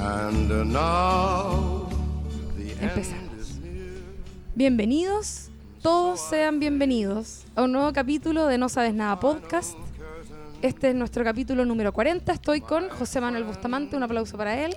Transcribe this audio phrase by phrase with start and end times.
[0.00, 1.88] And now
[2.56, 3.38] the end Empezamos.
[3.40, 4.00] is near.
[4.54, 5.50] Bienvenidos,
[5.82, 9.76] todos sean bienvenidos a un nuevo capítulo de No Sabes Nada Podcast.
[10.62, 12.32] Este es nuestro capítulo número 40.
[12.32, 13.96] Estoy con José Manuel Bustamante.
[13.96, 14.76] Un aplauso para él.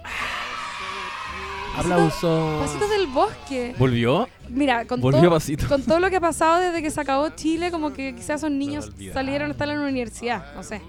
[1.77, 2.59] Aplauso.
[2.63, 3.75] Pasitos del bosque.
[3.77, 4.27] ¿Volvió?
[4.49, 5.67] Mira, con Volvió todo, Pasito.
[5.67, 8.51] con todo lo que ha pasado desde que se acabó Chile, como que quizás esos
[8.51, 10.53] niños salieron a estar en la universidad.
[10.55, 10.81] No sé.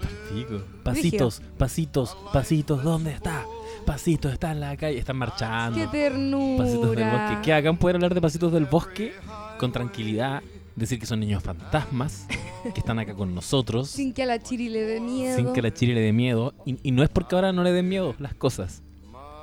[0.82, 3.44] Pasitos, pasitos, pasitos, ¿dónde está?
[3.84, 5.78] Pasitos, está en la calle, están marchando.
[5.78, 6.64] Qué ternura.
[6.64, 7.38] Pasitos del bosque.
[7.42, 9.12] ¿Qué hagan poder hablar de pasitos del bosque
[9.58, 10.42] con tranquilidad?
[10.76, 12.26] Decir que son niños fantasmas
[12.62, 15.36] que están acá con nosotros Sin que a la chiri le dé miedo.
[15.36, 16.54] sin que la Chile le dé miedo.
[16.64, 18.82] Y, y no es porque ahora no le den miedo las cosas,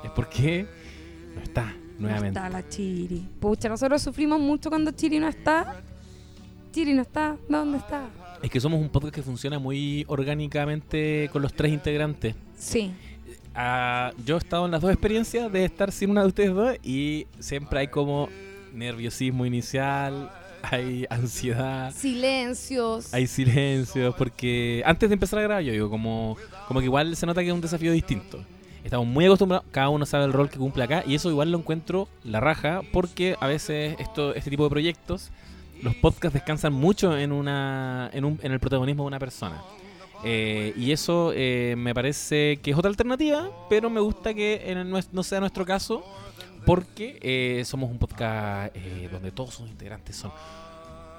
[0.02, 0.66] es porque
[1.36, 1.66] no está
[1.98, 2.38] No nuevamente.
[2.40, 3.24] está la Chiri.
[3.38, 5.80] Pucha, nosotros sufrimos mucho cuando Chiri no está.
[6.72, 7.36] Chiri no está.
[7.48, 8.08] ¿Dónde está?
[8.42, 12.34] Es que somos un podcast que funciona muy orgánicamente con los tres integrantes.
[12.58, 12.90] Sí.
[13.54, 16.76] Ah, yo he estado en las dos experiencias de estar sin una de ustedes dos
[16.84, 18.28] y siempre hay como
[18.72, 20.30] nerviosismo inicial,
[20.62, 23.12] hay ansiedad, Silencios.
[23.12, 26.36] hay silencio, porque antes de empezar a grabar yo digo, como,
[26.68, 28.44] como que igual se nota que es un desafío distinto.
[28.84, 31.58] Estamos muy acostumbrados, cada uno sabe el rol que cumple acá y eso igual lo
[31.58, 35.30] encuentro la raja porque a veces esto, este tipo de proyectos,
[35.82, 39.60] los podcasts descansan mucho en, una, en, un- en el protagonismo de una persona.
[40.24, 44.78] Eh, y eso eh, me parece que es otra alternativa, pero me gusta que en
[44.78, 46.04] el no sea nuestro caso,
[46.64, 50.32] porque eh, somos un podcast eh, donde todos sus integrantes son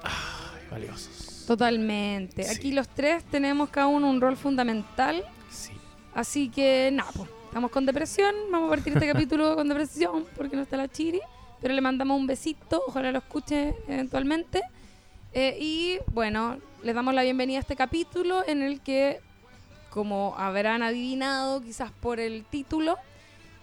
[0.02, 1.44] ay, valiosos.
[1.46, 2.44] Totalmente.
[2.44, 2.56] Sí.
[2.56, 5.24] Aquí los tres tenemos cada uno un rol fundamental.
[5.50, 5.72] Sí.
[6.14, 8.34] Así que nada, pues, estamos con depresión.
[8.50, 11.20] Vamos a partir este capítulo con depresión porque no está la Chiri.
[11.60, 12.82] Pero le mandamos un besito.
[12.86, 14.62] Ojalá lo escuche eventualmente.
[15.34, 19.20] Eh, y bueno, les damos la bienvenida a este capítulo en el que,
[19.90, 22.96] como habrán adivinado quizás por el título,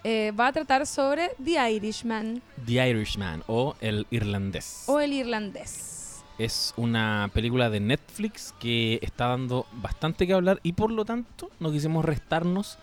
[0.04, 4.86] eh, va a tratar sobre The Irishman The Irishman o El Irlandés.
[4.88, 6.24] o el irlandés.
[6.38, 11.52] Es una película de Netflix que está dando bastante que hablar y por lo tanto
[11.60, 12.78] no quisimos restarnos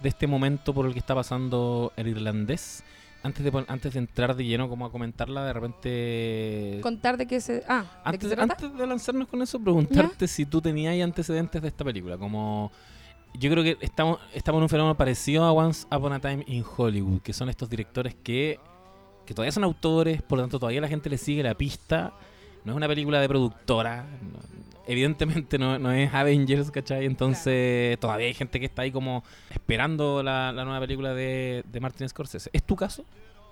[0.00, 2.84] de este momento por el que está pasando el irlandés.
[3.22, 6.80] Antes de, antes de entrar de lleno como a comentarla, de repente...
[6.82, 7.62] Contar de qué se...
[7.68, 8.52] Ah, ¿de qué Antes, se trata?
[8.54, 12.16] antes de lanzarnos con eso, preguntarte si tú tenías antecedentes de esta película.
[12.16, 12.72] Como
[13.34, 16.64] yo creo que estamos, estamos en un fenómeno parecido a Once Upon a Time in
[16.64, 18.58] Hollywood, que son estos directores que,
[19.26, 22.14] que todavía son autores, por lo tanto todavía la gente les sigue la pista.
[22.64, 24.04] No es una película de productora.
[24.22, 24.50] no-
[24.86, 27.06] evidentemente no, no es Avengers, ¿cachai?
[27.06, 31.80] Entonces todavía hay gente que está ahí como esperando la, la nueva película de, de
[31.80, 32.50] Martin Scorsese.
[32.52, 33.04] ¿Es tu caso?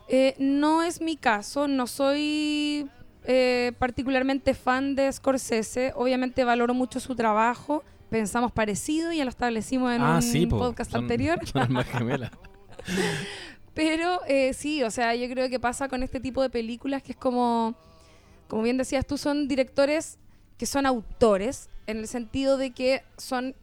[0.08, 2.88] Eh, no es mi caso, no soy
[3.24, 5.92] eh, particularmente fan de Scorsese.
[5.94, 7.84] Obviamente valoro mucho su trabajo.
[8.10, 10.58] Pensamos parecido, ya lo establecimos en un Ah, sí, po.
[10.58, 11.38] podcast Son- anterior.
[11.46, 11.68] Son.
[13.74, 17.12] Pero eh, sí, o sea, yo creo que pasa con este tipo de películas que
[17.12, 17.76] es como,
[18.48, 20.18] como bien decías tú, son directores
[20.58, 23.54] que son autores, en el sentido de que son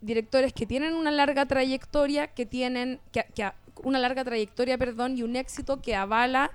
[0.00, 5.18] directores que tienen una larga trayectoria, que tienen, que, que a- una larga trayectoria, perdón,
[5.18, 6.50] y un éxito que avala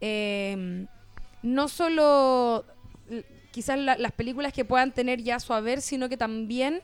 [0.00, 0.86] eh,
[1.42, 2.64] no solo
[3.50, 6.82] quizás la- las películas que puedan tener ya a su haber, sino que también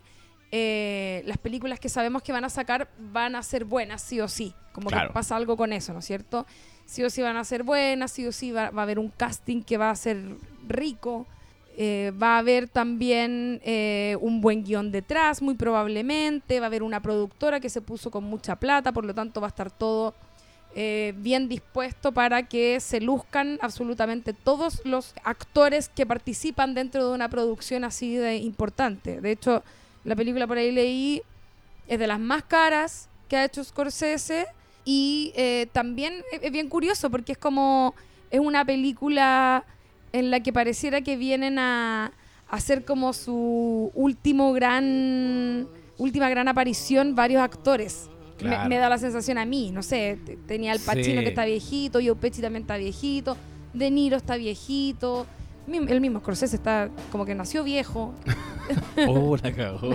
[0.52, 4.28] eh, las películas que sabemos que van a sacar van a ser buenas, sí o
[4.28, 4.54] sí.
[4.72, 5.08] Como Claro.
[5.08, 6.46] que pasa algo con eso, ¿no es cierto?
[6.86, 9.62] Sí o sí van a ser buenas, sí o sí va, a haber un casting
[9.62, 10.18] que va a ser
[10.66, 11.26] rico.
[11.78, 16.60] eh, va a haber también eh, un buen guion detrás, muy probablemente.
[16.60, 19.48] Va a haber una productora que se puso con mucha plata, por lo tanto va
[19.48, 20.14] a estar todo
[20.78, 27.14] eh, bien dispuesto para que se luzcan absolutamente todos los actores que participan dentro de
[27.14, 29.22] una producción así de importante.
[29.22, 29.62] De hecho,
[30.04, 31.22] la película por ahí leí
[31.88, 34.48] es de las más caras que ha hecho Scorsese
[34.86, 37.94] y eh, también es, bien curioso porque es como
[38.30, 39.64] es una película
[40.12, 45.68] en la que pareciera que vienen a, a hacer como su último gran
[45.98, 48.08] última gran aparición varios actores.
[48.08, 48.68] Me- Claro.
[48.68, 51.24] Me, da la sensación a mí, no sé, te- tenía al Pacino Sí.
[51.24, 53.34] que está viejito, Joe Pesci también está viejito,
[53.72, 55.26] De Niro está viejito,
[55.66, 58.14] el mismo Scorsese está como que nació viejo.
[59.08, 59.90] Oh, la cagó.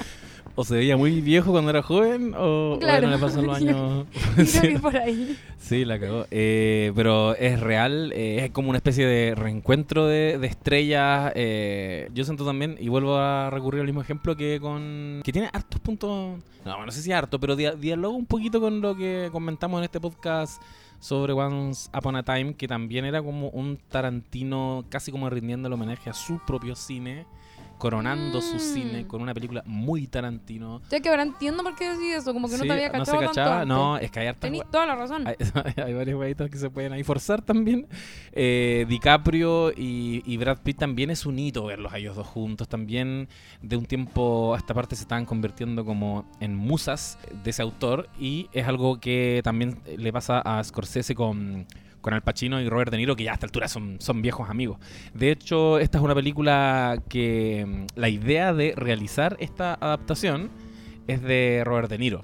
[0.58, 3.08] O se veía muy viejo cuando era joven, o, o Claro.
[3.08, 4.06] no le pasan los años.
[4.46, 5.36] Sí, que por ahí.
[5.58, 6.24] sí, la cagó.
[6.30, 11.32] Eh, pero es real, eh, es como una especie de reencuentro de, de estrellas.
[11.34, 15.20] eh, yo siento también, y vuelvo a recurrir al mismo ejemplo que con.
[15.22, 16.38] que tiene hartos puntos.
[16.64, 19.84] No, no sé si harto, pero dia- dialoga un poquito con lo que comentamos en
[19.84, 20.60] este podcast
[20.98, 25.74] sobre Once Upon a Time, que también era como un Tarantino casi como rindiendo el
[25.74, 27.26] homenaje a su propio cine
[27.78, 28.60] coronando su Mm.
[28.60, 30.80] cine con una película muy Tarantino.
[30.90, 33.18] Ya que ahora entiendo por qué decís eso, como que no te había se cachado
[33.18, 33.54] tanto cachaba.
[33.62, 33.68] antes.
[33.68, 35.26] No, es que hay hartas Tenís toda la razón.
[35.26, 35.36] hay,
[35.84, 37.86] hay varios que se pueden ahí forzar también.
[38.32, 42.68] Eh, DiCaprio y, y Brad Pitt también es un hito verlos a ellos dos juntos.
[42.68, 43.28] También
[43.62, 48.08] de un tiempo a esta parte se estaban convirtiendo como en musas de ese autor.
[48.18, 51.66] Y es algo que también le pasa a Scorsese con,
[52.06, 54.48] con Al Pacino y Robert De Niro, que ya a esta altura son, son viejos
[54.48, 54.78] amigos.
[55.12, 60.48] De hecho, esta es una película que mm, la idea de realizar esta adaptación
[61.08, 62.22] es de Robert De Niro.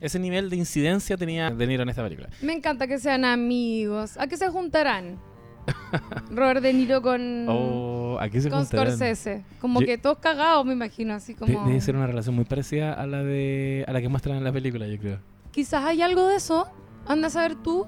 [0.00, 2.30] Ese nivel de incidencia tenía De Niro en esta película.
[2.40, 4.16] Me encanta que sean amigos.
[4.16, 5.18] ¿A qué se juntarán?
[6.30, 8.86] Robert De Niro con, Oh, ¿a qué se con juntarán?
[8.86, 9.44] Scorsese.
[9.60, 11.66] Como Yo- que todos cagados, me imagino, así como...
[11.66, 14.52] debe ser una relación muy parecida a la de a la que muestran en la
[14.52, 15.18] película, yo creo.
[15.50, 16.66] Quizás hay algo de eso.
[17.06, 17.86] Anda a saber tú.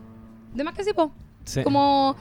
[0.52, 1.14] De más que sí, po.
[1.44, 1.62] Sí.
[1.62, 2.16] Como...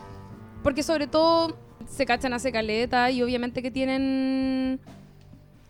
[0.63, 1.57] Porque sobre todo
[1.88, 4.80] se cachan hace caleta y obviamente que tienen...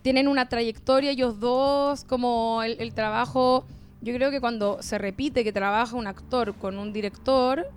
[0.02, 3.66] Tienen una trayectoria ellos dos, como el, el trabajo...
[4.02, 7.70] Yo creo que cuando se repite que trabaja un actor con un director,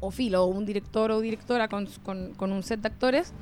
[0.00, 3.32] o filo, o un director o directora con, con- con un set de actores,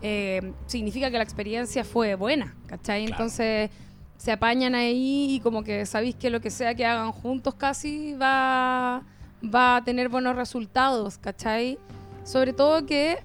[0.00, 3.04] eh, significa que la experiencia fue buena, ¿cachai?
[3.04, 3.22] Claro.
[3.22, 3.70] Entonces
[4.16, 8.14] se apañan ahí y como que sabéis que lo que sea que hagan juntos casi
[8.14, 9.02] va,
[9.42, 11.78] va a tener buenos resultados, ¿cachai?
[12.24, 13.18] Sobre todo que,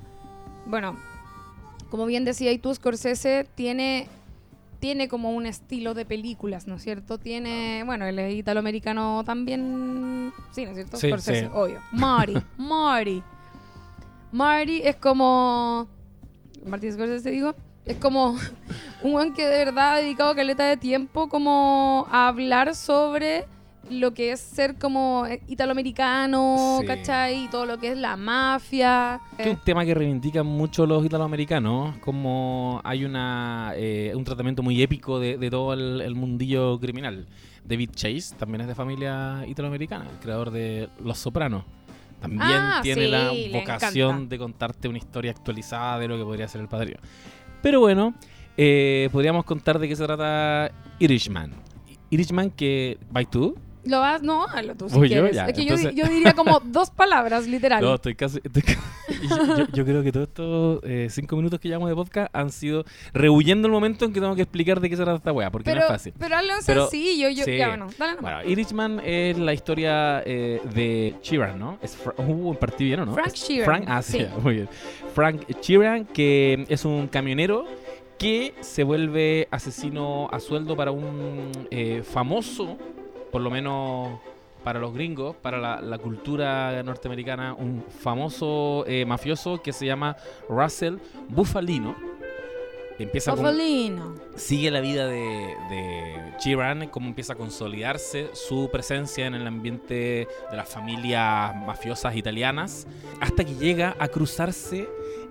[0.66, 0.98] bueno,
[1.90, 4.08] como bien decía y tú, Scorsese tiene,
[4.80, 7.18] tiene como un estilo de películas, ¿no es cierto?
[7.18, 10.98] Tiene, bueno, el italoamericano también, sí, ¿no es cierto?
[10.98, 11.52] Sí, Scorsese, sí.
[11.54, 11.80] obvio.
[11.92, 13.24] Marty, Marty.
[14.32, 15.88] Marty es como,
[16.66, 17.56] Martin Scorsese digo,
[17.86, 18.38] es como
[19.04, 23.46] un buen que de verdad ha dedicado caleta de tiempo como a hablar sobre
[23.90, 26.86] lo que es ser como eh, italoamericano, Sí.
[26.88, 27.46] ¿cachai?
[27.46, 29.20] Y todo lo que es la mafia.
[29.38, 34.82] Es un tema que reivindican mucho los italoamericanos, como hay una eh, un tratamiento muy
[34.82, 37.28] épico de, de todo el, el mundillo criminal.
[37.66, 41.64] David Chase también es de familia italoamericana, el creador de Los Sopranos.
[42.20, 46.48] También Ah, tiene sí, la vocación de contarte una historia actualizada de lo que podría
[46.48, 47.00] ser el padrino.
[47.64, 48.14] Pero bueno,
[48.58, 51.52] eh, podríamos contar de qué se trata Irishman.
[52.12, 53.56] Irishman que, by tú,
[53.86, 54.22] ¿Lo vas?
[54.22, 55.36] No, hazlo tú si Voy yo, quieres.
[55.36, 57.84] ya, es que yo entonces- yo, diría como dos palabras, literal.
[57.84, 58.40] No, estoy casi.
[58.44, 58.80] estoy ca-
[59.24, 62.52] y yo, yo- creo que todos estos eh, cinco minutos que llevamos de podcast han
[62.52, 65.50] sido rehuyendo el momento en que tengo que explicar de qué se trata esta weá,
[65.52, 66.14] porque pero, no es fácil.
[66.20, 67.30] pero hazlo Pero- sencillo.
[67.30, 67.58] Yo, sí.
[67.58, 68.34] ya, bueno, dale nomás.
[68.44, 71.78] Bueno, Irishman es la historia eh, de Sheeran, ¿no?
[71.82, 73.14] Es uh, partí bien, ¿o no?
[73.14, 74.26] Frank Sheeran, Frank, ah, sí, sí.
[74.44, 74.70] muy bien.
[75.16, 77.66] Frank Sheeran, que es un camionero
[78.18, 82.78] que se vuelve asesino a sueldo para un eh, famoso,
[83.32, 84.20] por lo menos
[84.64, 90.18] para los gringos, para la, la cultura norteamericana, un famoso eh, mafioso que se llama
[90.50, 90.98] Russell
[91.30, 91.96] Bufalino.
[93.00, 94.14] Empieza con, Buffalino.
[94.36, 100.28] sigue la vida de, de Sheeran, cómo empieza a consolidarse su presencia en el ambiente
[100.52, 102.86] de las familias mafiosas italianas,
[103.20, 104.88] hasta que llega a cruzarse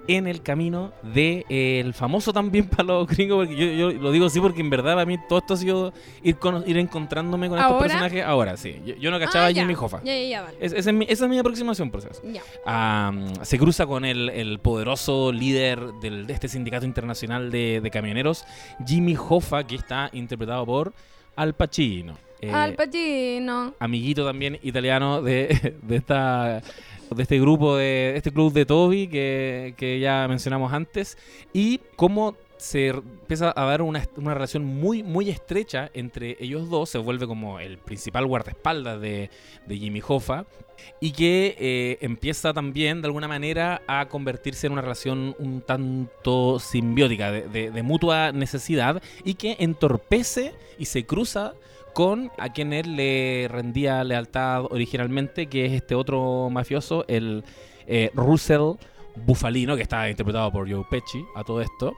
[0.09, 4.11] en el camino de eh, el famoso también para los gringos, porque yo, yo lo
[4.13, 5.93] digo así porque en verdad para mí todo esto ha sido
[6.23, 8.81] ir, cono- ir encontrándome con estos personajes ahora, sí.
[8.85, 9.63] Yo, yo no cachaba Ah, a ya.
[9.63, 10.03] Jimmy Hoffa.
[10.03, 10.57] Ya, ya, ya, dale.
[10.61, 12.11] Es- esa, es mi, esa es mi aproximación, por eso.
[12.67, 17.91] Am, se cruza con el, el poderoso líder del- de este sindicato internacional de, de
[17.91, 18.45] camioneros,
[18.87, 20.93] Jimmy Hoffa, que está interpretado por
[21.37, 22.15] Al Pacino.
[22.41, 23.75] Eh, Al Pacino.
[23.79, 26.63] amiguito también italiano de, de esta
[27.15, 31.19] de este grupo de este club de Toby que, que ya mencionamos antes.
[31.53, 36.89] Y cómo se empieza a dar una, una relación muy muy estrecha entre ellos dos.
[36.91, 39.29] Se vuelve como el principal guardaespaldas de,
[39.67, 40.45] de Jimmy Hoffa.
[41.01, 46.59] Y que eh, empieza también de alguna manera a convertirse en una relación un tanto
[46.61, 49.03] simbiótica de, de- de mutua necesidad.
[49.25, 51.55] Y que entorpece y se cruza
[52.01, 57.45] con a quien él le rendía lealtad originalmente, que es este otro mafioso, el
[57.87, 58.79] eh, Russell
[59.17, 61.95] Bufalino, que está interpretado por Joe Pesci a todo esto.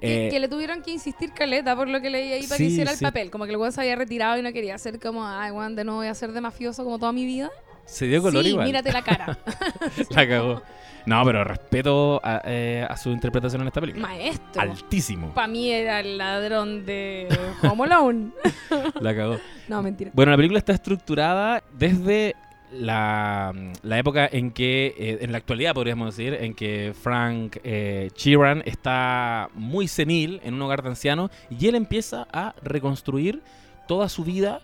[0.00, 2.64] Que, Eh, que le tuvieron que insistir caleta por lo que leí ahí para Sí,
[2.64, 3.30] que hiciera el papel.
[3.30, 5.84] Como que el weón se había retirado y no quería ser como, ay, weón, de
[5.84, 7.50] nuevo voy a ser de mafioso como toda mi vida.
[7.86, 8.66] Se dio color sí, igual.
[8.66, 9.38] mírate la cara.
[10.10, 10.62] La cagó.
[11.06, 14.08] No, pero respeto a, eh, a su interpretación en esta película.
[14.08, 14.60] Maestro.
[14.60, 15.32] Altísimo.
[15.32, 17.28] Para mí era el ladrón de
[17.62, 18.30] Home Alone.
[19.00, 19.38] La cagó.
[19.68, 20.12] No, mentira.
[20.14, 22.36] Bueno, la película está estructurada desde
[22.70, 23.52] la,
[23.82, 28.62] la época en que, eh, en la actualidad podríamos decir, en que Frank eh, Sheeran
[28.64, 33.42] está muy senil en un hogar de ancianos y él empieza a reconstruir
[33.88, 34.60] toda su vida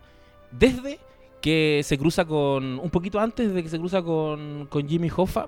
[0.51, 0.99] desde
[1.43, 5.47] que se cruza con, un poquito antes de que se cruza con, con Jimmy Hoffa,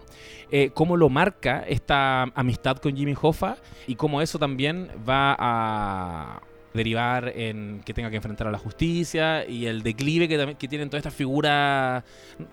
[0.51, 3.55] eh, cómo lo marca esta amistad con Jimmy Hoffa
[3.87, 6.41] y cómo eso también va a
[6.75, 10.89] derivar en que tenga que enfrentar a la justicia y el declive que, que tienen
[10.89, 12.03] todas estas figuras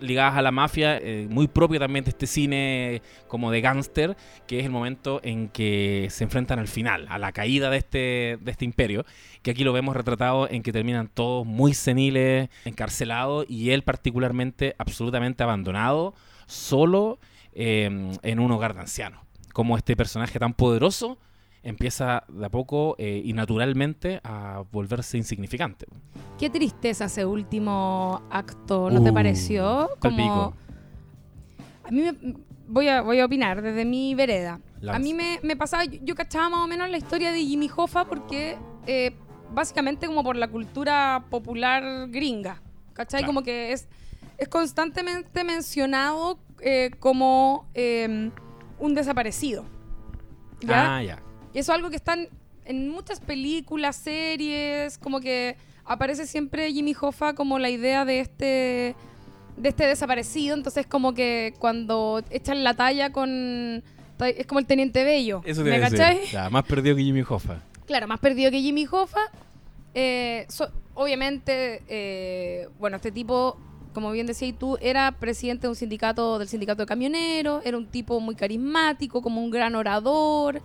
[0.00, 4.60] ligadas a la mafia, eh, muy propio también de este cine como de gángster, que
[4.60, 8.50] es el momento en que se enfrentan al final, a la caída de este, de
[8.50, 9.04] este imperio,
[9.42, 14.74] que aquí lo vemos retratado en que terminan todos muy seniles, encarcelados, y él particularmente
[14.78, 16.14] absolutamente abandonado,
[16.46, 17.18] solo
[17.54, 17.90] eh,
[18.22, 19.20] en un hogar de ancianos.
[19.52, 21.18] Como este personaje tan poderoso
[21.62, 25.86] empieza de a poco eh, y naturalmente a volverse insignificante.
[26.38, 29.90] Qué tristeza ese último acto, ¿no te Uh, pareció?
[30.00, 30.54] palpico.
[31.84, 32.34] A mí me,
[32.68, 34.60] voy, a, voy a opinar desde mi vereda.
[34.80, 34.96] Lance.
[34.96, 37.70] A mí me, me pasaba, yo, yo cachaba más o menos la historia de Jimmy
[37.74, 39.14] Hoffa porque eh,
[39.54, 42.60] básicamente como por la cultura popular gringa,
[42.92, 43.20] ¿cachai?
[43.20, 43.26] Claro.
[43.28, 43.88] Como que es,
[44.38, 48.30] es constantemente mencionado eh, como eh,
[48.80, 49.64] un desaparecido.
[50.60, 50.96] ¿ya?
[50.96, 51.22] Ah, ya.
[51.54, 52.28] Y eso es algo que están
[52.64, 58.94] en muchas películas, series, como que aparece siempre Jimmy Hoffa como la idea de este
[59.56, 63.82] de este desaparecido, entonces como que cuando echan la talla con
[64.20, 65.62] es como el teniente bello, Eso
[65.98, 66.30] ¿me?
[66.30, 67.60] Ya, más perdido que Jimmy Hoffa.
[67.86, 69.20] Claro, más perdido que Jimmy Hoffa.
[69.94, 73.58] Eh, so- obviamente, eh, bueno, este tipo,
[73.92, 77.86] como bien decías tú, era presidente de un sindicato, del sindicato de camioneros, era un
[77.88, 80.62] tipo muy carismático, como un gran orador,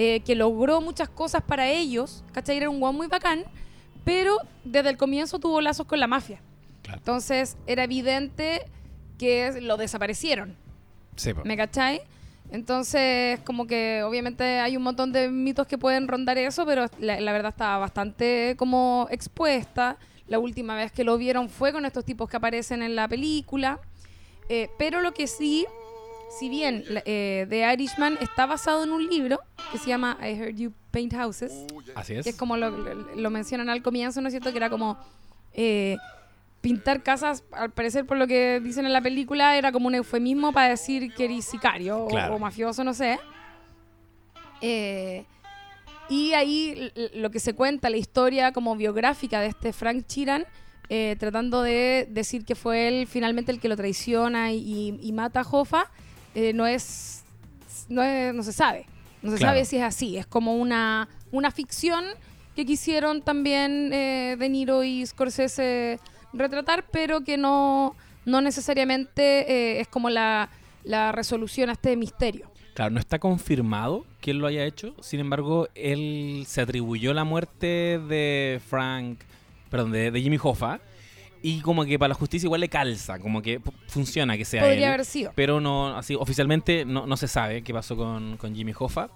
[0.00, 2.56] eh, que logró muchas cosas para ellos, ¿cachai?
[2.56, 3.42] Era un guau muy bacán,
[4.04, 6.40] pero desde el comienzo tuvo lazos con la mafia.
[6.82, 6.98] Claro.
[7.00, 8.62] Entonces, era evidente
[9.18, 10.54] que lo desaparecieron.
[11.16, 11.32] Sí.
[11.42, 12.02] ¿Me cachai?
[12.52, 17.20] Entonces, como que obviamente hay un montón de mitos que pueden rondar eso, pero la,
[17.20, 19.98] la verdad estaba bastante como expuesta.
[20.28, 23.80] La última vez que lo vieron fue con estos tipos que aparecen en la película.
[24.48, 25.66] Eh, pero lo que sí,
[26.38, 29.40] si bien eh, The Irishman está basado en un libro
[29.72, 31.52] que se llama I Heard You Paint Houses,
[31.94, 32.24] Así es.
[32.24, 34.50] que es como lo, lo- lo mencionan al comienzo, ¿no es cierto?
[34.50, 34.98] Que era como
[35.54, 35.96] eh,
[36.60, 40.52] pintar casas, al parecer por lo que dicen en la película, era como un eufemismo
[40.52, 42.34] para decir que eres sicario o- Claro.
[42.34, 43.18] o, mafioso, no sé.
[44.60, 45.24] Eh,
[46.08, 50.46] y ahí lo que se cuenta, la historia como biográfica de este Frank Chiran,
[50.88, 55.40] eh, tratando de decir que fue él finalmente el que lo traiciona y- y mata
[55.40, 55.90] a Hoffa,
[56.34, 57.24] eh, no es
[57.88, 58.86] no, es- no se sabe.
[59.22, 59.52] No se Claro.
[59.54, 60.16] sabe si es así.
[60.16, 62.04] Es como una, una ficción
[62.54, 65.98] que quisieron también eh, De Niro y Scorsese
[66.32, 70.50] retratar, pero que no, no necesariamente eh, es como la,
[70.84, 72.50] la resolución a este misterio.
[72.74, 74.94] Claro, no está confirmado que él lo haya hecho.
[75.00, 79.18] Sin embargo, él se atribuyó la muerte de Frank,
[79.70, 80.80] perdón, de, de Jimmy Hoffa.
[81.42, 84.62] Y como que para la justicia igual le calza, como que fu- funciona que sea
[84.62, 84.94] Podría él.
[84.94, 85.32] haber sido.
[85.36, 89.08] Pero no, así oficialmente no, no se sabe qué pasó con, con Jimmy Hoffa.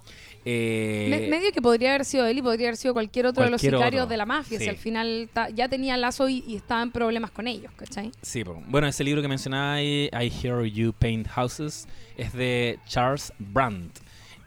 [0.45, 3.49] Eh, Me- medio que podría haber sido él y podría haber sido cualquier otro de
[3.49, 4.07] los sicarios otro.
[4.07, 4.57] de la mafia.
[4.57, 4.63] Sí.
[4.65, 8.11] Si al final ta- ya tenía lazo y, y estaba en problemas con ellos, ¿cachai?
[8.21, 8.61] Sí, po.
[8.67, 11.87] bueno, ese libro que mencionaba I Hear You Paint Houses,
[12.17, 13.99] es de Charles Brandt.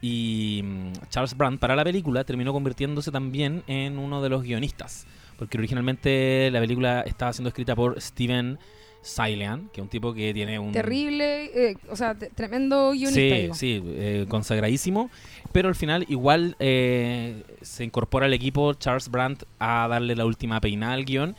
[0.03, 5.07] Y mm, Charles Brandt para la película terminó convirtiéndose también en uno de los guionistas.
[5.39, 8.59] Porque originalmente la película estaba siendo escrita por Steven
[9.03, 10.73] Silean, que es un tipo que tiene un...
[10.73, 13.13] Terrible, eh, o sea, tremendo guionista.
[13.21, 13.55] Sí, digo.
[13.55, 15.11] sí, eh, consagradísimo.
[15.53, 20.61] Pero al final igual eh, se incorpora al equipo Charles Brandt a darle la última
[20.61, 21.37] peinada al guion.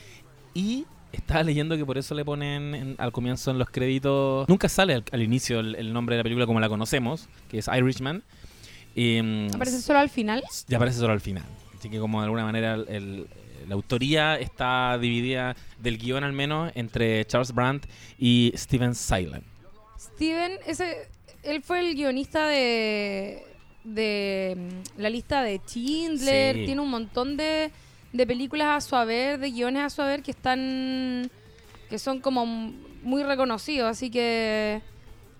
[0.53, 4.47] Y estaba leyendo que por eso le ponen en- al comienzo en los créditos...
[4.47, 7.57] Nunca sale al, al inicio el, el nombre de la película como la conocemos, que
[7.57, 8.23] es Irishman.
[8.95, 10.43] Mm, Aparece solo al final.
[10.69, 11.43] y aparece solo al final.
[11.77, 13.27] Así que como de alguna manera el- el-
[13.67, 17.85] la autoría está dividida del guion al menos entre Charles Brandt
[18.17, 19.43] y Steven Silean.
[19.99, 21.09] Steven, ese,
[21.43, 23.43] él fue el guionista de,
[23.83, 26.55] de mm, la lista de Schindler.
[26.55, 26.65] Sí.
[26.65, 27.71] Tiene un montón de,
[28.13, 31.29] de películas a su haber, de guiones a su haber que están,
[31.89, 33.89] que son como muy reconocidos.
[33.89, 34.81] Así que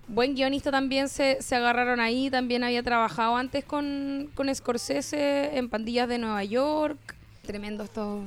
[0.07, 2.29] buen guionista también se, se agarraron ahí.
[2.29, 7.16] También había trabajado antes con, con Scorsese en Pandillas de Nueva York.
[7.47, 8.21] Tremendo esto.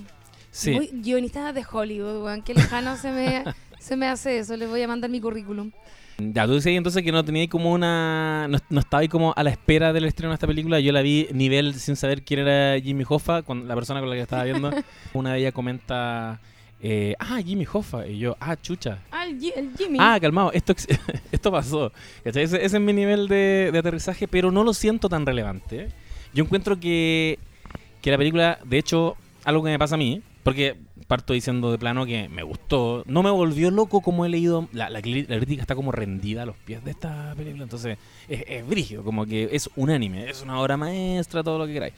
[0.51, 0.73] Sí.
[0.73, 2.43] Muy guionistas de Hollywood, weón.
[2.43, 3.45] Qué lejano se me,
[3.79, 4.57] se me hace eso.
[4.57, 5.71] Les voy a mandar mi currículum.
[6.19, 8.47] Ya, tú decías entonces que no tenía como una.
[8.49, 10.81] No, no estaba ahí como a la espera del estreno de esta película.
[10.81, 14.17] Yo la vi nivel sin saber quién era Jimmy Hoffa, con la persona con la
[14.17, 14.71] que estaba viendo.
[15.15, 16.41] una de ellas comenta.
[16.83, 18.07] eh, ah, Jimmy Hoffa.
[18.07, 18.99] Y yo, ah, chucha.
[19.11, 19.99] Ah, el, Ji- el Jimmy.
[20.01, 20.75] Ah, calmado, esto,
[21.33, 21.91] esto pasó.
[22.25, 25.89] Ese, ese es mi nivel de, de aterrizaje, pero no lo siento tan relevante.
[26.35, 27.39] Yo encuentro que,
[28.01, 30.77] que la película, de hecho, algo que me pasa a mí, Porque
[31.07, 33.03] parto diciendo de plano que me gustó.
[33.07, 34.69] No me volvió loco como he leído.
[34.73, 37.65] La, la crítica está como rendida a los pies de esta película.
[37.65, 40.31] Entonces es, es brígido, como que es unánime.
[40.31, 41.95] Es una obra maestra, todo lo que queráis.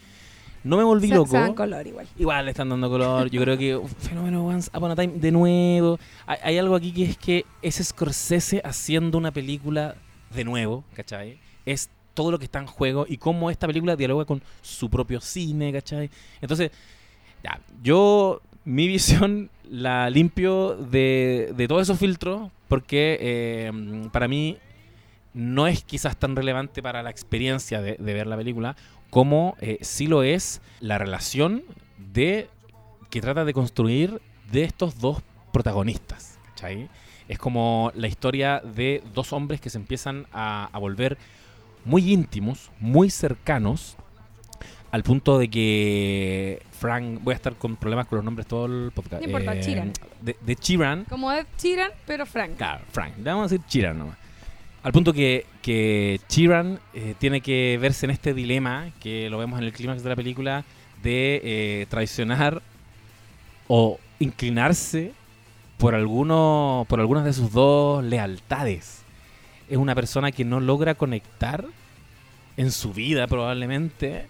[0.64, 1.30] No me volví Se- loco.
[1.30, 2.06] se dan color igual.
[2.18, 3.30] Igual le están dando color.
[3.30, 5.98] Yo creo que uf, fenómeno Once Upon a Time de nuevo.
[6.26, 9.94] Hay, hay algo aquí que es que es Scorsese haciendo una película
[10.34, 11.38] de nuevo, ¿cachai?
[11.66, 15.20] Es todo lo que está en juego y cómo esta película dialoga con su propio
[15.20, 16.10] cine, ¿cachai?
[16.40, 16.70] Entonces,
[17.42, 24.58] ya, yo mi visión la limpio de, de todos esos filtros porque eh, para mí
[25.34, 28.76] no es quizás tan relevante para la experiencia de, ver la película
[29.10, 31.64] como eh, sí lo es la relación
[32.12, 32.48] de
[33.10, 36.38] que trata de construir de estos dos protagonistas.
[36.48, 36.88] ¿cachai?
[37.28, 41.18] Es como la historia de dos hombres que se empiezan a, a volver
[41.84, 43.96] muy íntimos, muy cercanos,
[44.90, 48.90] al punto de que Frank, voy a estar con problemas con los nombres todo el
[48.92, 49.22] podcast.
[49.22, 49.92] No importa, Chiran.
[50.20, 52.56] De, de Chiran, Como Ed Sheeran, pero Frank.
[52.56, 53.16] Claro, Frank.
[53.16, 54.16] Le vamos a decir Chiran nomás.
[54.82, 59.58] Al punto que, que Chiran eh, tiene que verse en este dilema, que lo vemos
[59.60, 60.64] en el clímax de la película,
[61.02, 62.60] de eh, traicionar
[63.68, 65.12] o inclinarse
[65.78, 69.01] por, alguno, por algunas de sus dos lealtades.
[69.68, 71.64] Es una persona que no logra conectar
[72.56, 74.26] en su vida probablemente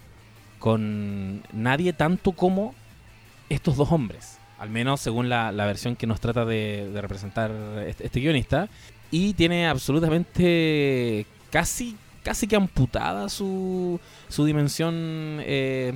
[0.59, 2.75] con nadie tanto como
[3.49, 4.39] estos dos hombres.
[4.59, 7.51] Al menos según la, la versión que nos trata de, de representar
[7.87, 8.69] este, este guionista.
[9.11, 15.93] Y tiene absolutamente casi, casi que amputada su, su dimensión eh,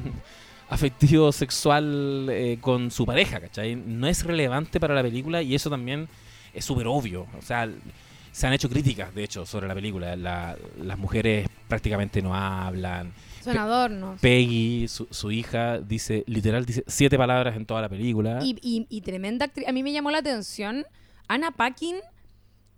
[0.68, 3.74] afectivo-sexual eh, con su pareja, ¿cachai?
[3.74, 6.08] No es relevante para la película y eso también
[6.52, 7.26] es súper obvio.
[7.38, 7.68] O sea,
[8.36, 10.14] se han hecho críticas, de hecho, sobre la película.
[10.14, 13.14] La- las mujeres prácticamente no hablan.
[13.42, 14.20] Son adornos.
[14.20, 18.40] Peggy, su, su hija, dice, literal, dice siete palabras en toda la película.
[18.42, 19.66] Y, y- y tremenda actriz.
[19.66, 20.84] A mí me llamó la atención
[21.28, 21.96] Anna Paquin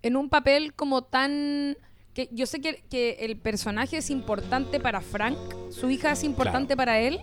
[0.02, 1.76] en un papel como tan...
[2.14, 5.36] que Yo sé que, que el personaje es importante para Frank,
[5.72, 7.18] su hija es importante para él,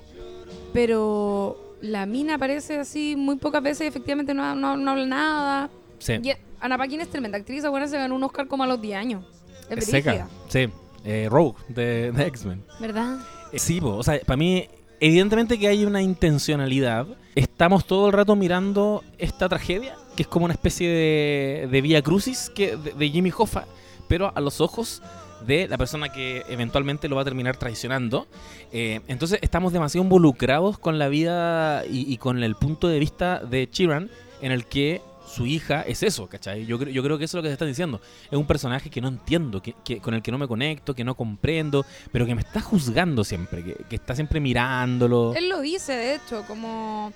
[0.73, 5.69] pero la mina aparece así muy pocas veces y efectivamente no, no- no habla nada.
[5.99, 6.13] Sí.
[6.21, 8.97] Y Anna Paquin es tremenda actriz, ahora se ganó un Oscar como a los 10
[8.97, 9.25] años.
[9.69, 10.27] Es seca.
[10.47, 10.67] Sí.
[11.03, 12.63] Eh, Rogue de, de X-Men.
[12.79, 13.19] ¿verdad?
[13.51, 14.67] Eh, Sí, po, o sea, para mí,
[14.99, 17.07] evidentemente que hay una intencionalidad.
[17.35, 22.01] Estamos todo el rato mirando esta tragedia, que es como una especie de, de vía
[22.01, 23.65] crucis que, de, de Jimmy Hoffa,
[24.07, 25.01] pero a los ojos
[25.45, 28.25] de la persona que eventualmente lo va a terminar traicionando.
[28.71, 33.39] Eh, entonces estamos demasiado involucrados con la vida y, y con el punto de vista
[33.39, 34.09] de Chiran,
[34.41, 35.01] en el que
[35.35, 36.65] su hija es eso, ¿cachai?
[36.65, 37.99] Yo, creo- yo creo que eso es lo que se está diciendo.
[38.31, 41.03] Es un personaje que no entiendo, que, que- con el que no me conecto, que
[41.03, 45.33] no comprendo, pero que me está juzgando siempre, que, que está siempre mirándolo.
[45.35, 47.11] Él lo dice, de hecho, como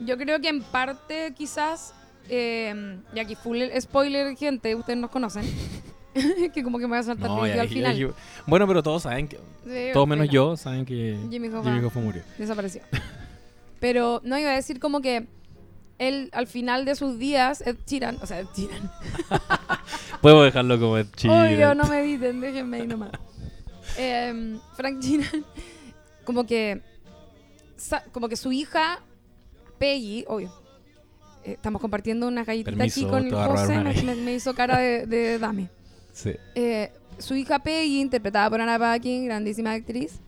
[0.00, 1.94] yo creo que en parte quizás,
[2.28, 5.44] eh, y aquí full spoiler, gente, ustedes nos conocen,
[6.54, 7.96] que como que me voy a saltar No, ya- al ya- final.
[7.96, 8.08] ya-
[8.46, 12.00] bueno, pero todos saben que, Sí, todos menos yo, saben que Jimmy Hoffa Jimmy Hoffa
[12.00, 12.22] murió.
[12.38, 12.82] desapareció.
[13.80, 15.26] Pero no iba a decir como que
[15.98, 18.90] él al final de sus días, Ed Sheeran, o sea, Ed Sheeran,
[20.20, 21.34] Puedo dejarlo como el chido.
[21.34, 23.10] obvio, no me editen, déjenme ahí nomás.
[23.96, 25.44] Em, Frank Sheeran,
[26.24, 26.80] como que,
[28.12, 29.00] como que su hija,
[29.78, 30.52] Peggy, obvio,
[31.44, 34.02] eh, estamos compartiendo una galletita Permiso, aquí con el José, me, galleta.
[34.06, 35.68] me- me hizo cara de, de dame.
[36.12, 36.32] Sí.
[36.54, 40.18] Eh, su hija Peggy, interpretada por Anna Paquin, grandísima actriz,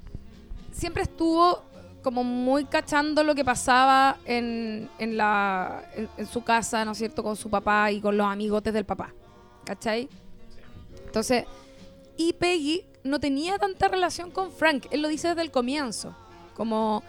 [0.72, 1.62] siempre estuvo
[2.06, 6.98] como muy cachando lo que pasaba en, en la, en, en su casa, ¿no es
[6.98, 9.12] cierto?, con su papá y con los amigotes del papá.
[9.64, 10.08] ¿Cachai?
[11.04, 11.46] Entonces,
[12.16, 16.14] y Peggy no tenía tanta relación con Frank, él lo dice desde el comienzo,
[16.54, 17.02] como,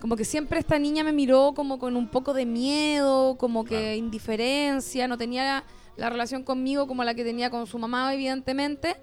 [0.00, 3.70] como que siempre esta niña me miró como con un poco de miedo, como que
[3.70, 3.94] Claro.
[3.96, 5.64] indiferencia, no tenía
[5.96, 8.94] la relación conmigo como la que tenía con su mamá, evidentemente,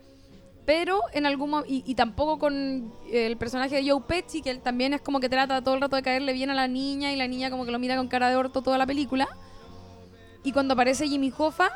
[0.65, 4.93] pero en algún y, y tampoco con el personaje de Joe Pesci, que él también
[4.93, 7.27] es como que trata todo el rato de caerle bien a la niña y la
[7.27, 9.27] niña como que lo mira con cara de orto toda la película.
[10.43, 11.69] Y cuando aparece Jimmy Hoffa,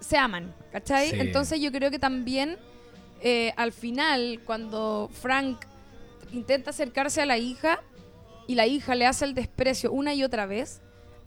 [0.00, 1.10] se aman, ¿cachai?
[1.10, 1.16] Sí.
[1.20, 2.58] Entonces yo creo que también
[3.20, 5.64] eh, al final, cuando Frank
[6.32, 7.80] intenta acercarse a la hija
[8.48, 10.80] y la hija le hace el desprecio una y otra vez,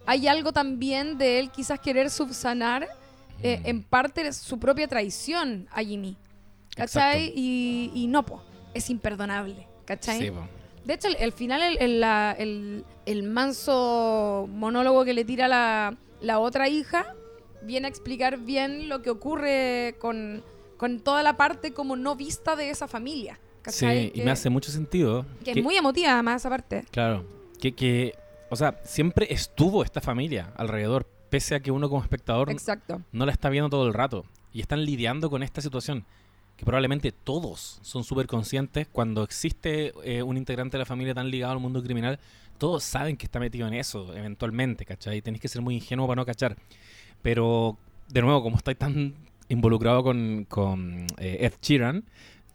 [0.06, 2.88] hay algo también de él quizás querer subsanar
[3.42, 3.68] eh, Mm.
[3.68, 6.16] en parte su propia traición a Jimmy.
[6.76, 7.32] ¿Cachai?
[7.36, 9.68] Y, y no, po, es imperdonable.
[9.86, 10.20] ¿Cachai?
[10.20, 10.48] Sí, po.
[10.84, 12.84] De hecho, el, el final, el, el- la- el-
[13.24, 17.16] manso monólogo que le tira la, la otra hija,
[17.64, 20.44] viene a explicar bien lo que ocurre con,
[20.78, 23.40] con toda la parte como no vista de esa familia.
[23.62, 24.00] ¿cachai?
[24.04, 25.26] Sí, y que, me hace mucho sentido.
[25.44, 26.86] que es muy emotiva además esa parte.
[26.92, 27.26] Claro,
[27.60, 28.14] que, que,
[28.50, 33.02] o O sea, siempre estuvo esta familia alrededor, pese a que uno como espectador Exacto.
[33.12, 34.26] no la está viendo todo el rato.
[34.54, 36.06] Y están lidiando con esta situación.
[36.56, 41.30] Que probablemente todos son súper conscientes cuando existe eh, un integrante de la familia tan
[41.30, 42.20] ligado al mundo criminal.
[42.58, 45.22] Todos saben que está metido en eso, eventualmente, ¿cachai?
[45.22, 46.56] Tenéis que ser muy ingenuo para no cachar.
[47.22, 49.16] Pero, de nuevo, como estáis tan
[49.50, 52.06] involucrado con, con eh, Ed Sheeran,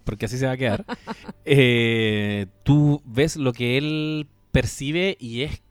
[0.05, 0.85] porque así se va a quedar,
[1.45, 5.63] eh, tú ves lo que él percibe y es,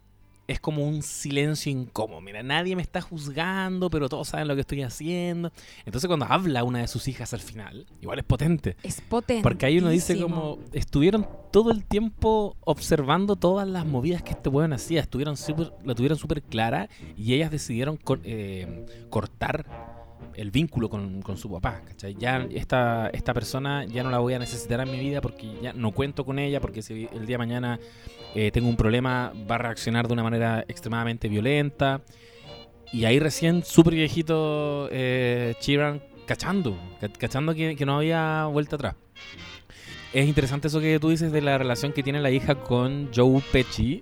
[0.49, 2.21] es como un silencio incómodo.
[2.21, 5.51] Mira, nadie me está juzgando, pero todos saben lo que estoy haciendo.
[5.85, 8.75] Entonces cuando habla una de sus hijas al final, igual es potente.
[8.83, 9.43] Es potente.
[9.43, 14.49] Porque ahí uno dice como, estuvieron todo el tiempo observando todas las movidas que este
[14.49, 19.98] weón hacía, estuvieron súper- la tuvieron súper clara y ellas decidieron eh, cortar
[20.35, 21.81] el vínculo con, con su papá.
[22.17, 25.73] Ya esta, esta persona ya no la voy a necesitar en mi vida porque ya
[25.73, 27.79] no cuento con ella, porque si el día de mañana
[28.35, 32.01] eh, tengo un problema va a reaccionar de una manera extremadamente violenta.
[32.91, 38.75] Y ahí recién, súper viejito, eh, Chiran cachando, ca- cachando que, que no había vuelta
[38.77, 38.95] atrás.
[40.11, 43.43] Es interesante eso que tú dices de la relación que tiene la hija con Joe
[43.51, 44.01] Pesci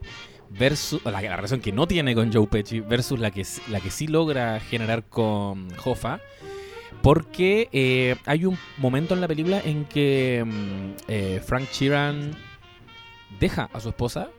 [0.49, 3.91] versus la, la relación que no tiene con Joe Pesci versus la que la que
[3.91, 6.19] sí logra generar con Hoffa
[7.01, 12.31] porque eh, hay un momento en la película en que mm, eh, Frank Sheeran
[13.39, 14.29] deja a su esposa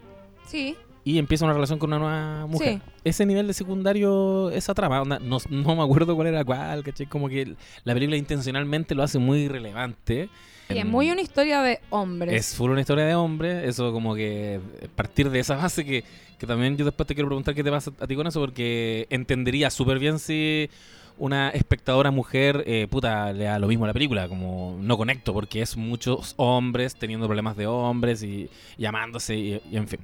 [0.46, 2.74] Sí, y empieza una relación con una nueva mujer.
[2.74, 2.92] Sí.
[3.04, 7.06] Ese nivel de secundario, esa trama, onda, no, no me acuerdo cuál era cuál, ¿cachai?
[7.06, 10.28] Como que la película intencionalmente lo hace muy relevante.
[10.68, 12.34] Y es muy una historia de hombres.
[12.34, 16.04] es full una historia de hombre, eso como que eh, partir de esa base que,
[16.38, 19.06] que también yo después te quiero preguntar qué te pasa a ti con eso, porque
[19.10, 20.68] entendería súper bien si
[21.16, 25.32] una espectadora mujer, eh, puta, le da lo mismo a la película, como no conecto,
[25.32, 30.00] porque es muchos hombres teniendo problemas de hombres y llamándose y, y en fin.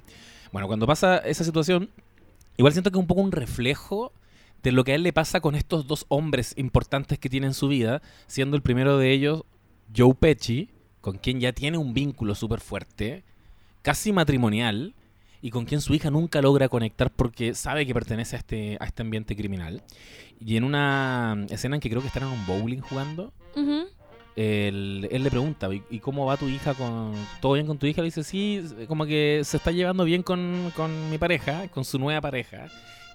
[0.51, 1.89] Bueno, cuando pasa esa situación,
[2.57, 4.11] igual siento que es un poco un reflejo
[4.63, 7.53] de lo que a él le pasa con estos dos hombres importantes que tiene en
[7.53, 9.43] su vida, siendo el primero de ellos
[9.95, 10.69] Joe Pesci,
[11.01, 13.23] con quien ya tiene un vínculo súper fuerte,
[13.81, 14.93] casi matrimonial,
[15.41, 18.85] y con quien su hija nunca logra conectar porque sabe que pertenece a este, a
[18.85, 19.83] este ambiente criminal.
[20.39, 23.31] Y en una escena en que creo que están en un bowling jugando,
[24.35, 26.73] él, él le pregunta, ¿y y cómo va tu hija?
[26.73, 28.01] con ¿Todo bien con tu hija?
[28.01, 31.99] Le dice, sí, como que se está llevando bien con, con mi pareja, con su
[31.99, 32.67] nueva pareja.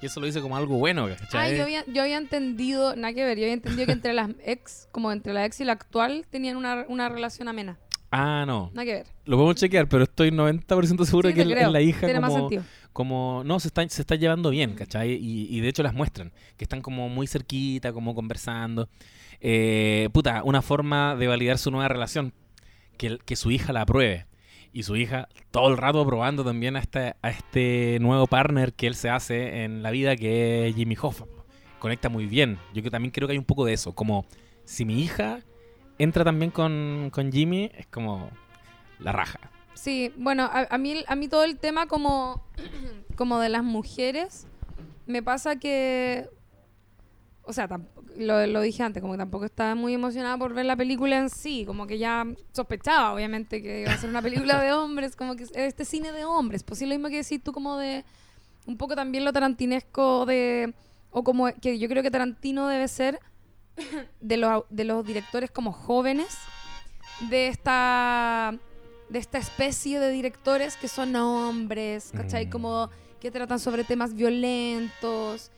[0.02, 1.56] Y eso lo dice como algo bueno, Ah, ¿cachai?
[1.56, 4.88] yo había, yo había entendido, nada que ver, yo había entendido que entre las ex,
[4.92, 7.78] como entre la ex y la actual, tenían una, una relación amena.
[8.10, 8.70] Ah, no.
[8.74, 9.06] Nada que ver.
[9.24, 11.66] Lo podemos chequear, pero estoy 90% seguro Sí, que es creo.
[11.66, 12.64] es la hija Tiene más como, sentido.
[12.92, 15.12] como no se está se está llevando bien ¿cachai?
[15.12, 18.88] Y, y de hecho las muestran que están como muy cerquita como conversando
[19.40, 22.32] Eh, puta una forma de validar su nueva relación
[22.98, 24.26] que, que su hija la apruebe
[24.72, 28.87] y su hija todo el rato aprobando también a este, a este nuevo partner que
[28.87, 31.24] él se hace en la vida que es Jimmy Hoffa.
[31.78, 32.59] Conecta muy bien.
[32.74, 34.26] Yo que también creo que hay un poco de eso como
[34.64, 35.40] si mi hija
[35.98, 38.30] entra también con, con Jimmy es como
[38.98, 39.40] la raja.
[39.74, 42.44] Sí, bueno, a, a mí, a mí todo el tema como,
[43.16, 44.46] como de las mujeres,
[45.06, 46.28] me pasa que,
[47.42, 47.68] o sea,
[48.16, 51.30] lo, lo dije antes, como que tampoco estaba muy emocionada por ver la película en
[51.30, 55.36] sí, como que ya sospechaba, obviamente, que iba a ser una película de hombres, como
[55.36, 58.04] que es este cine de hombres, pues sí, lo mismo que decís tú como de,
[58.66, 60.74] un poco también lo tarantinesco de,
[61.10, 63.20] o como que yo creo que Tarantino debe ser
[64.20, 66.38] de los, de los directores como jóvenes
[67.28, 68.54] de esta
[69.08, 72.46] de esta especie de directores que son hombres, ¿cachai?
[72.46, 72.50] Mm.
[72.50, 75.50] Como que tratan sobre temas violentos,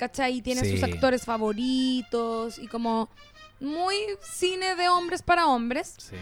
[0.00, 0.38] ¿cachai?
[0.38, 3.10] Y tienen sus actores favoritos y como
[3.60, 5.94] muy cine de hombres para hombres.
[5.98, 6.16] sí.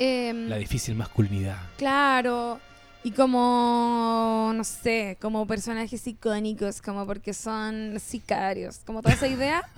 [0.00, 2.60] Em, la difícil masculinidad Claro.
[3.02, 9.68] Y como, no sé, como personajes icónicos, como porque son sicarios, como toda esa idea.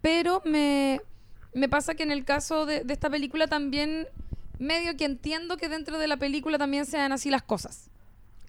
[0.00, 1.00] Pero me,
[1.54, 4.08] me pasa que en el caso de, de esta película también,
[4.58, 7.90] medio que entiendo que dentro de la película también sean así las cosas.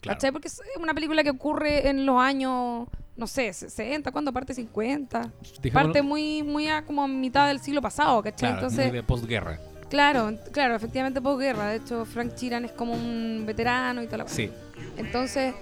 [0.02, 0.18] Claro.
[0.18, 0.32] ¿Cachai?
[0.32, 5.32] Porque es una película que ocurre en los años, no sé, 60, ¿cuándo parte 50?
[5.62, 8.50] Dejémoslo- Parte muy, muy a como a mitad del siglo pasado, ¿cachai?
[8.52, 9.60] claro, Entonces, muy de posguerra.
[9.90, 11.68] Claro, claro, efectivamente posguerra.
[11.68, 14.50] De hecho, Frank Chiran es como un veterano y toda la Sí,
[14.98, 15.54] Entonces,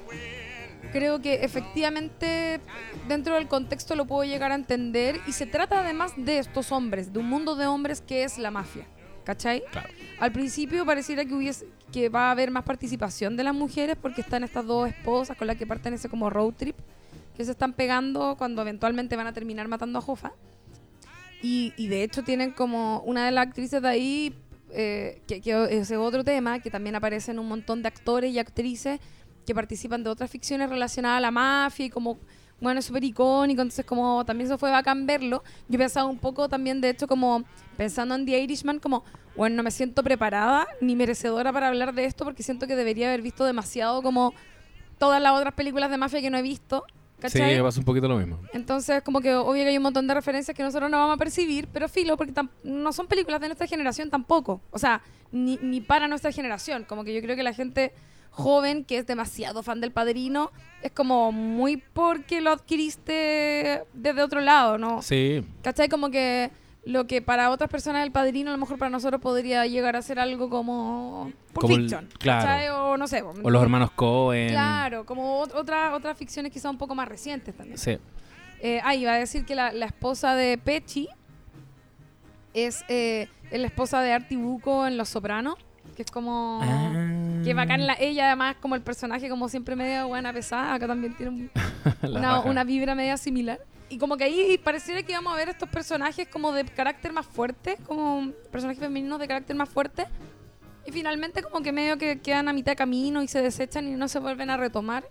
[0.93, 2.61] creo que efectivamente
[3.09, 7.11] dentro del contexto lo puedo llegar a entender y se trata además de estos hombres,
[7.11, 8.85] de un mundo de hombres que es la mafia.
[9.25, 9.61] ¿Cachai?
[9.71, 9.87] claro.
[10.19, 14.21] Al principio pareciera que hubiese que va a haber más participación de las mujeres porque
[14.21, 16.75] están estas dos esposas con las que parten ese como road trip
[17.45, 20.33] se están pegando cuando eventualmente van a terminar matando a Jofa.
[21.43, 24.35] Y, de hecho tienen como una de las actrices de ahí,
[24.69, 28.99] eh, que, ese otro tema, que también aparecen un montón de actores y actrices
[29.45, 32.19] que participan de otras ficciones relacionadas a la mafia y como,
[32.59, 35.43] bueno, es súper icónico, entonces como también eso fue bacán verlo.
[35.67, 37.43] Yo pensaba un poco también, de hecho, como
[37.75, 39.03] pensando en The Irishman, como,
[39.35, 43.07] bueno, no me siento preparada ni merecedora para hablar de esto porque siento que debería
[43.07, 44.35] haber visto demasiado como
[44.99, 46.85] todas las otras películas de mafia que no he visto.
[47.29, 48.39] Sí, pasa un poquito lo mismo.
[48.53, 51.17] Entonces, como que obvio que hay un montón de referencias que nosotros no vamos a
[51.17, 54.61] percibir, pero filo, porque no son películas de nuestra generación tampoco.
[54.71, 56.85] O sea, ni, ni para nuestra generación.
[56.85, 57.93] Como que yo creo que la gente
[58.31, 64.41] joven que es demasiado fan del padrino es como muy porque lo adquiriste desde otro
[64.41, 65.01] lado, ¿no?
[65.01, 65.89] Sí, ¿Cachai?
[65.89, 66.49] Como que
[66.83, 70.01] lo que para otras personas el padrino, a lo mejor para nosotros podría llegar a
[70.01, 72.09] ser algo como Pulp Como el- Fiction.
[72.17, 72.91] claro.
[72.91, 73.21] O no sé.
[73.21, 74.49] o los hermanos Cohen.
[74.49, 77.77] Claro, como ot- otra- otras ficciones quizá un poco más recientes también.
[77.77, 77.97] Sí.
[78.61, 81.07] Eh, ah, iba a decir que la, la esposa de Pechi
[82.53, 85.55] es, eh, la esposa de Artie Bucco en Los Sopranos,
[85.95, 86.59] que es como...
[86.63, 87.07] Ah.
[87.43, 91.15] Que bacán la, ella además como el personaje como siempre medio buena pesada, acá también
[91.15, 91.51] tiene un-
[92.15, 93.59] una, una vibra media similar.
[93.91, 97.25] Y como que ahí pareciera que íbamos a ver estos personajes como de carácter más
[97.25, 100.05] fuerte, como personajes femeninos de carácter más fuerte.
[100.85, 103.91] Y finalmente como que medio que quedan a mitad de camino y se desechan y
[103.91, 105.03] no se vuelven a retomar.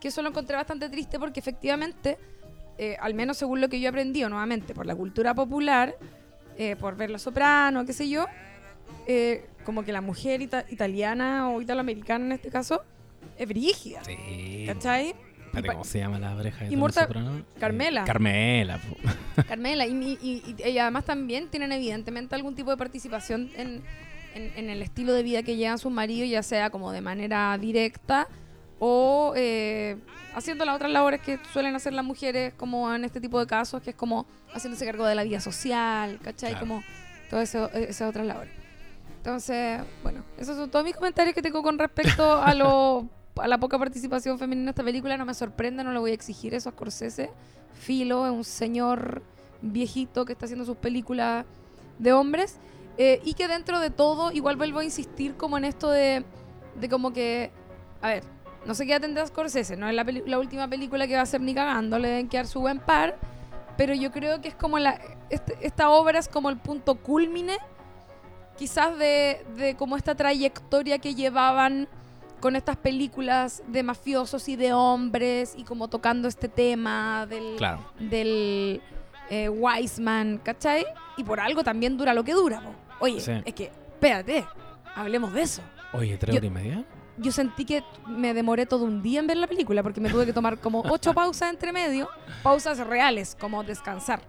[0.00, 2.18] Que eso lo encontré bastante triste porque efectivamente,
[2.78, 5.94] eh, al menos según lo que yo he aprendido nuevamente por la cultura popular,
[6.56, 8.26] eh, por ver Los Soprano, qué sé yo,
[9.06, 12.82] eh, como que la mujer ita- italiana o italoamericana en este caso
[13.38, 14.02] es brígida.
[14.04, 14.64] Sí.
[14.66, 15.14] ¿Cachai?
[15.52, 17.36] Espérate, ¿Cómo se llama la pareja de y Morta- Soprano?
[17.38, 18.04] Eh, Carmela.
[18.04, 18.80] Carmela.
[19.48, 23.82] Carmela, y, y- además también tienen evidentemente algún tipo de participación en,
[24.34, 27.56] en- en el estilo de vida que llevan sus maridos, ya sea como de manera
[27.58, 28.28] directa
[28.78, 29.96] o eh,
[30.34, 33.82] haciendo las otras labores que suelen hacer las mujeres como en este tipo de casos,
[33.82, 36.52] que es como haciéndose cargo de la vida social, ¿cachai?
[36.52, 36.66] Claro.
[36.66, 36.84] Como
[37.30, 38.52] todas esas otras labores.
[39.18, 43.58] Entonces, bueno, esos son todos mis comentarios que tengo con respecto a lo a la
[43.58, 45.16] poca participación femenina en esta película.
[45.16, 47.30] No me sorprende, no le voy a exigir eso a Scorsese.
[47.74, 49.22] Filo es un señor
[49.62, 51.44] viejito que está haciendo sus películas
[51.98, 52.58] de hombres.
[52.98, 56.24] eh, y que dentro de todo, igual vuelvo a insistir como en esto de,
[56.78, 57.50] de como que,
[58.02, 58.22] a ver,
[58.66, 61.54] no sé qué tendrá Scorsese, no es la, última película que va a hacer ni
[61.54, 63.16] cagando, le deben quedar su buen par,
[63.78, 67.56] pero yo creo que es como la, este- esta obra es como el punto culmine,
[68.58, 71.88] quizás de, de como esta trayectoria que llevaban
[72.42, 77.78] con estas películas de mafiosos y de hombres y como tocando este tema del, Claro.
[78.00, 78.82] del
[79.30, 80.84] eh, Wiseman, ¿cachai?
[81.16, 82.60] Y por algo también dura lo que dura.
[82.60, 82.74] po.
[82.98, 83.30] Oye, Sí.
[83.44, 84.44] es que, espérate,
[84.96, 85.62] hablemos de eso.
[85.92, 86.84] Oye, ¿tres horas y media?
[87.16, 90.26] Yo sentí que me demoré todo un día en ver la película porque me tuve
[90.26, 92.08] que tomar como ocho pausas entre medio,
[92.42, 94.20] pausas reales, como descansar.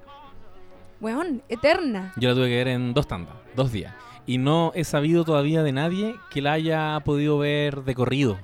[1.02, 2.14] Weón, eterna.
[2.18, 3.94] Yo la tuve que ver en dos tandas, dos días.
[4.26, 8.38] Y no he sabido todavía de nadie que la haya podido ver de corrido.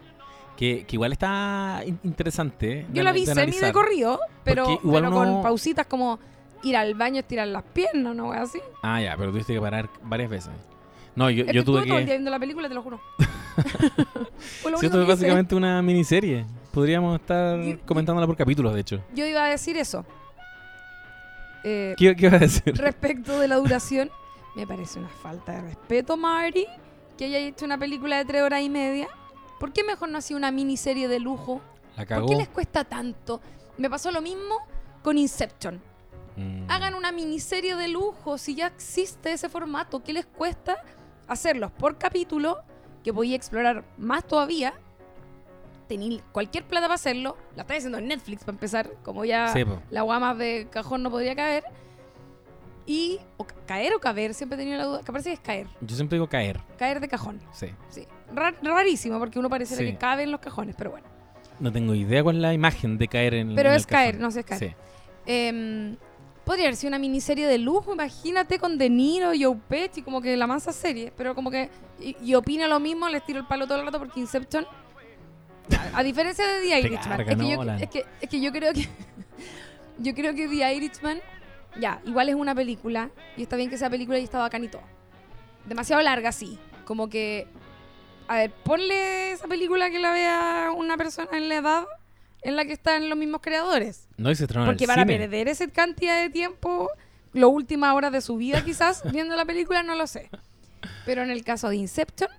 [0.58, 2.80] Que, que igual está in- interesante.
[2.80, 2.86] ¿eh?
[2.90, 6.20] Yo de- la vi de semi de corrido, pero, igual pero uno- con pausitas como
[6.64, 8.60] ir al baño, estirar las piernas, no así.
[8.84, 10.52] Ah, ya, pero tuviste que parar varias veces.
[11.16, 12.06] No, yo, yo que tuve estuve todo el día que...
[12.12, 13.00] viendo la película, te lo juro.
[14.70, 15.06] Lo Sí, esto es que hice.
[15.06, 16.46] básicamente una miniserie.
[16.74, 19.02] Podríamos estar comentándola por capítulos, de hecho.
[19.16, 20.06] Yo iba a decir eso.
[21.64, 22.76] Eh, ¿Qué, qué ibas a decir?
[22.78, 24.10] respecto de la duración,
[24.56, 26.66] me parece una falta de respeto, Marty,
[27.18, 29.08] que haya hecho una película de tres horas y media.
[29.60, 31.62] ¿Por qué mejor no hacía una miniserie de lujo?
[31.96, 32.28] La ¿Por cagó.
[32.28, 33.42] qué les cuesta tanto?
[33.78, 34.56] Me pasó lo mismo
[35.04, 35.82] con Inception.
[36.38, 36.70] Mm.
[36.70, 40.78] Hagan una miniserie de lujo, si ya existe ese formato, ¿qué les cuesta
[41.28, 42.60] hacerlos por capítulo?
[43.04, 44.74] Que voy a explorar más todavía.
[45.88, 47.36] Tenía cualquier plata para hacerlo.
[47.56, 51.10] La estoy haciendo en Netflix para empezar, como ya Sí, la guama de cajón no
[51.10, 51.64] podría caer.
[52.92, 55.68] Y, o caer o caber, siempre he tenido la duda, que parece que es caer,
[55.80, 56.60] Yo siempre digo caer.
[56.78, 57.40] caer de cajón.
[57.54, 57.68] Sí.
[57.90, 58.08] Sí.
[58.34, 59.92] Ra- rarísimo, porque uno pareciera Sí.
[59.92, 61.06] que cabe en los cajones, pero bueno.
[61.60, 64.12] No tengo idea cuál es la imagen de caer en Pero en es el caer,
[64.16, 64.22] cajón.
[64.24, 64.60] no sé, es caer.
[64.72, 64.76] Sí.
[65.28, 65.98] Em,
[66.46, 70.36] podría haber sido una miniserie de lujo, imagínate con De Niro, Joe Pesci, como que
[70.36, 73.68] la mansa serie, pero como que y, y opina lo mismo, les tiro el palo
[73.68, 74.66] todo el rato porque Inception
[75.94, 77.82] a, a diferencia de The Irishman, carga es que, yo, Nolan.
[77.84, 78.88] es, que, es que yo creo que
[80.00, 81.20] yo creo que The Irishman
[81.80, 84.68] ya, igual es una película y está bien que sea película y está bacán y
[84.68, 84.84] todo.
[85.66, 87.48] Demasiado larga, sí, como que
[88.30, 91.86] a ver, ponle esa película que la vea una persona en la edad
[92.44, 94.08] en la que están los mismos creadores.
[94.18, 95.18] No, y se Porque para cine.
[95.18, 96.92] perder esa cantidad de tiempo,
[97.34, 100.30] las últimas horas de su vida quizás, viendo la película, no lo sé.
[101.08, 102.30] Pero en el caso de Inception,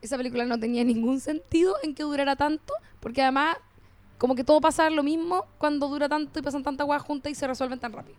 [0.00, 3.58] esa película no tenía ningún sentido en que durara tanto, porque además,
[4.16, 7.34] como que todo pasa lo mismo cuando dura tanto y pasan tantas cosas juntas y
[7.34, 8.16] se resuelven tan rápido.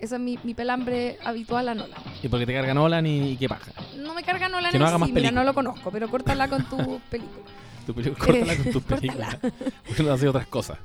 [0.00, 1.98] Esa es mi, mi pelambre habitual a Nolan.
[2.22, 3.72] Y porque te carga Nolan y, y qué paja.
[3.96, 6.08] No me carga Nolan Que no en haga más sí, mira, no lo conozco, pero
[6.08, 6.76] córtala con tu
[7.10, 7.44] película.
[7.86, 9.00] Tu película, córtala con tus córtala.
[9.00, 9.38] películas.
[9.86, 10.78] Porque no hace otras cosas.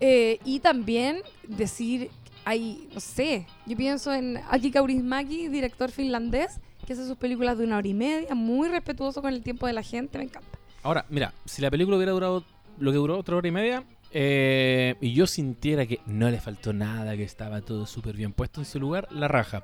[0.00, 2.10] Eh, y también decir,
[2.44, 7.64] hay, no sé, yo pienso en Aki Kaurismäki, director finlandés, que hace sus películas de
[7.64, 10.58] una hora y media, muy respetuoso con el tiempo de la gente, me encanta.
[10.82, 12.44] Ahora, mira, si la película hubiera durado
[12.78, 16.72] lo que duró otra hora y media, eh, y yo sintiera que no le faltó
[16.72, 19.62] nada, que estaba todo súper bien puesto en su lugar, la raja.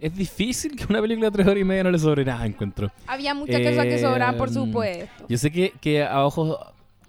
[0.00, 2.90] Es difícil que una película de tres horas y media no le sobre nada, encuentro.
[3.06, 5.26] Había muchas cosas que sobraban, por Em, supuesto.
[5.28, 6.58] Yo sé que, que a ojos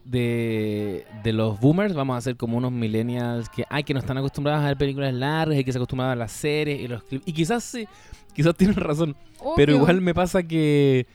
[0.06, 4.18] de, de los boomers vamos a ser como unos millennials que, ay, que no están
[4.18, 7.28] acostumbrados a ver películas largas y que se acostumbraban a las series y los clips.
[7.28, 7.88] Y quizás sí,
[8.34, 9.16] quizás tienen razón.
[9.56, 11.08] Pero igual me pasa que,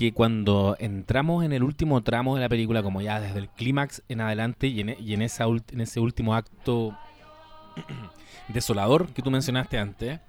[0.00, 4.02] que cuando entramos en el último tramo de la película, como ya desde el clímax
[4.08, 6.96] en adelante y en, e- y en, esa ult- en ese último acto
[8.48, 10.20] desolador que tú mencionaste antes,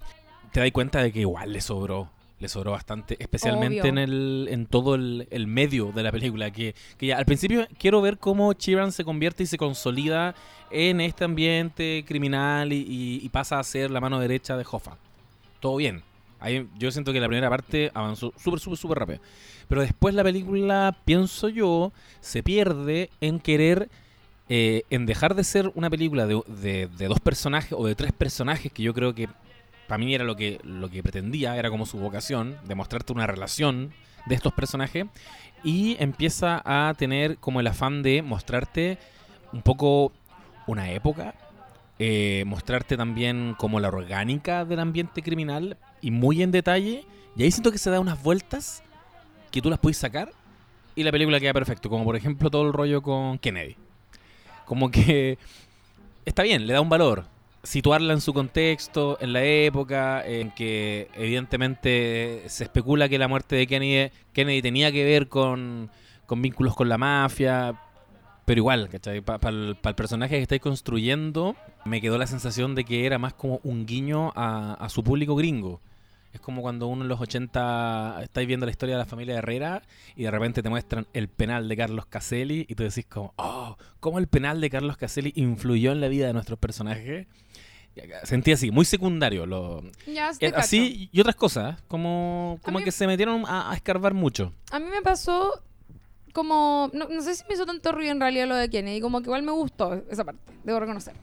[0.52, 2.10] te das cuenta de que igual le sobró.
[2.40, 3.90] Le sobró bastante, especialmente Obvio.
[3.92, 6.50] en el en todo el, el medio de la película.
[6.52, 10.34] Que, que ya al principio quiero ver cómo Chiran se convierte y se consolida
[10.72, 14.98] en este ambiente criminal y, y- y pasa a ser la mano derecha de Hoffa.
[15.60, 16.02] Todo bien.
[16.78, 19.20] Yo siento que la primera parte avanzó súper, súper, súper rápido.
[19.68, 23.90] Pero después la película, pienso yo, se pierde en querer,
[24.50, 26.42] eh, en dejar de ser una película de,
[26.88, 29.30] de- dos personajes o de tres personajes, que yo creo que
[29.88, 33.28] para mí era lo que, lo que pretendía, era como su vocación, de mostrarte una
[33.28, 33.92] relación
[34.26, 35.06] de estos personajes,
[35.64, 38.98] y empieza a tener como el afán de mostrarte
[39.54, 40.12] un poco
[40.68, 41.36] una época,
[42.00, 47.06] eh, mostrarte también como la orgánica del ambiente criminal y muy en detalle.
[47.36, 48.84] Y ahí siento que se da unas vueltas
[49.52, 50.32] que tú las puedes sacar
[50.96, 51.90] y la película queda perfecto.
[51.90, 53.76] Como por ejemplo todo el rollo con Kennedy.
[54.66, 55.38] Como que
[56.26, 57.26] está bien, le da un valor.
[57.64, 63.56] Situarla en su contexto, en la época, en que evidentemente se especula que la muerte
[63.56, 65.92] de Kennedy, Kennedy tenía que ver con,
[66.26, 67.80] con vínculos con la mafia,
[68.46, 68.90] pero igual.
[69.24, 73.60] Para el, personaje que estáis construyendo, me quedó la sensación de que era más como
[73.64, 75.82] un guiño a su público gringo.
[76.34, 79.82] Es como cuando uno en los 80 estáis viendo la historia de la familia Herrera
[80.16, 83.76] y de repente te muestran el penal de Carlos Caselli y tú decís como, oh,
[84.00, 87.28] ¿cómo el penal de Carlos Caselli influyó en la vida de nuestros personajes?
[88.24, 89.46] Sentí así, muy secundario.
[89.46, 93.76] Lo, Ya, eh, así y otras cosas, como, como mí- que se metieron a, a
[93.76, 94.54] escarbar mucho.
[94.72, 95.62] A mí me pasó
[96.32, 96.90] como.
[96.94, 99.26] No, no sé si me hizo tanto ruido en realidad lo de Kennedy, como que
[99.26, 101.16] igual me gustó esa parte, debo reconocer.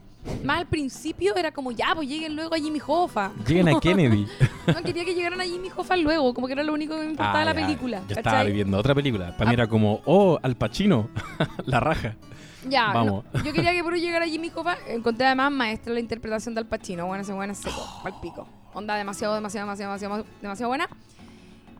[0.43, 3.31] Más al principio era como, ya, pues lleguen luego a Jimmy Hoffa.
[3.47, 4.27] Lleguen a Kennedy.
[4.67, 7.09] No quería que llegaran a Jimmy Hoffa luego, como que era lo único que me
[7.11, 7.65] importaba la Ah, ya.
[7.65, 8.01] película.
[8.07, 9.35] Yo estaba viviendo otra película.
[9.37, 9.53] Para mí Ah.
[9.63, 11.09] era como, oh, Al Pacino,
[11.65, 12.15] la raja.
[12.67, 13.23] Ya, Vamos.
[13.33, 14.77] no, yo quería que por llegara Jimmy Hoffa.
[14.87, 17.05] Encontré además maestra la interpretación de Al Pacino.
[17.07, 18.47] Bueno, ese buena seco, pa'l pico.
[18.73, 20.87] Onda demasiado, demasiado, demasiado, demasiado, demasiado buena.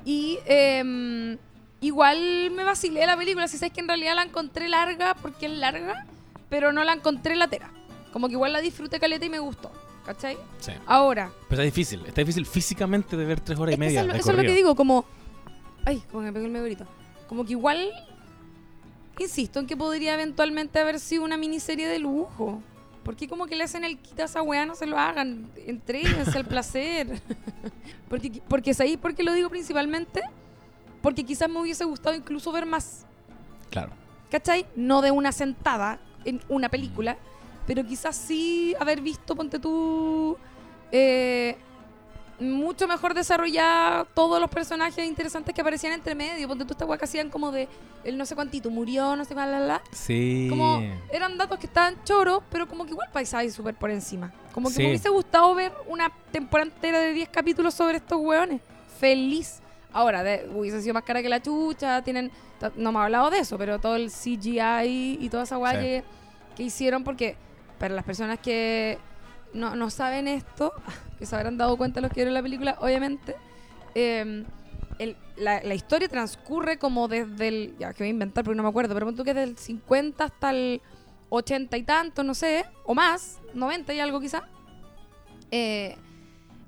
[0.05, 1.37] Y em,
[1.81, 3.47] igual me vacilé la película.
[3.47, 6.05] Si sabes que en realidad la encontré larga porque es larga,
[6.49, 7.69] pero no la encontré latera.
[8.11, 9.71] Como que igual la disfruté caleta y me gustó.
[10.05, 10.37] ¿Cachai?
[10.59, 10.71] Sí.
[10.87, 12.03] Ahora, Pero está difícil.
[12.05, 14.01] Está difícil físicamente de ver tres horas y media.
[14.01, 15.05] eso, eso es lo que digo, como.
[15.85, 16.85] Ay, como que me pegó el meteorito.
[17.27, 17.91] Como que igual.
[19.19, 22.63] Insisto en que podría eventualmente haber sido una miniserie de lujo.
[23.03, 25.49] Porque como que le hacen el quita a esa weá, no se lo hagan.
[25.55, 27.21] Entréguense al placer.
[28.09, 30.21] porque, porque es ahí porque lo digo principalmente.
[31.01, 33.05] Porque quizás me hubiese gustado incluso ver más.
[33.69, 33.91] Claro.
[34.31, 34.65] ¿Cachai?
[34.75, 37.17] No de una sentada en una película,
[37.69, 40.35] pero quizás sí haber visto, ponte tú,
[40.91, 41.55] eh,
[42.39, 46.47] mucho mejor desarrollado todos los personajes interesantes que aparecían entre medio.
[46.47, 47.67] Ponte tú esta weá que hacían como de,
[48.03, 49.81] el no sé cuántito, murió, no sé cuál, la, la.
[49.91, 50.47] Sí.
[50.49, 54.31] Como eran datos que estaban choros, pero como que igual paisaje súper por encima.
[54.51, 54.81] Como que Sí.
[54.81, 58.61] me hubiese gustado ver una temporada entera de 10 capítulos sobre estos hueones.
[58.99, 59.59] Feliz.
[59.93, 62.31] Ahora, de, hubiese sido más cara que la chucha, tienen...
[62.75, 65.77] No me ha hablado de eso, pero todo el CGI y toda esa weá Sí.
[65.79, 66.03] que,
[66.55, 67.37] que hicieron, porque
[67.79, 68.97] para las personas que
[69.53, 70.73] no, no saben esto,
[71.17, 73.35] que se habrán dado cuenta los que vieron la película, obviamente,
[73.95, 74.43] eh,
[74.99, 77.75] el- la, la historia transcurre como desde el.
[77.79, 79.57] Ya, que voy a inventar porque no me acuerdo, pero pon tú que desde el
[79.57, 80.81] 50 hasta el
[81.29, 84.43] 80 y tanto, no sé, o más, 90 y algo quizá.
[85.51, 85.95] Eh,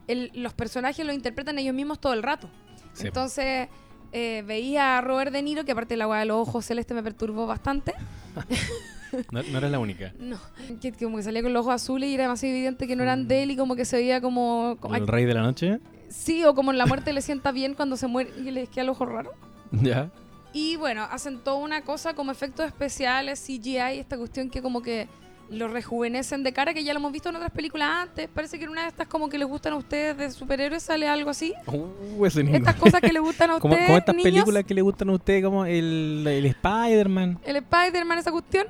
[0.07, 2.49] el- los personajes los interpretan ellos mismos todo el rato.
[2.93, 3.07] Sí.
[3.07, 3.67] Entonces,
[4.13, 7.03] eh, veía a Robert De Niro, que aparte la weá de los ojos celestes me
[7.03, 7.93] perturbó bastante.
[9.31, 10.13] No, no eres la única.
[10.19, 10.37] No,
[10.81, 13.03] que, que como que salía con los ojos azules y era demasiado evidente que no
[13.03, 14.77] eran de él y como que se veía como.
[14.79, 15.79] como- ¿El rey de la noche?
[16.09, 18.83] sí, o como en la muerte le sienta bien cuando se muere y le queda
[18.83, 19.31] el ojo raro.
[19.71, 20.11] Ya.
[20.53, 25.07] Y bueno, hacen toda una cosa como efectos especiales, CGI, esta cuestión que como que
[25.49, 28.27] lo rejuvenecen de cara, que ya lo hemos visto en otras películas antes.
[28.33, 31.07] Parece que en una de estas como que les gustan a ustedes de superhéroes sale
[31.07, 31.53] algo así.
[31.67, 32.57] Uh, niño.
[32.57, 35.13] Estas cosas que le gustan a ustedes, como estas niños, películas que le gustan a
[35.13, 38.67] ustedes, como el, el Spider-Man, el Spider-Man, esa cuestión.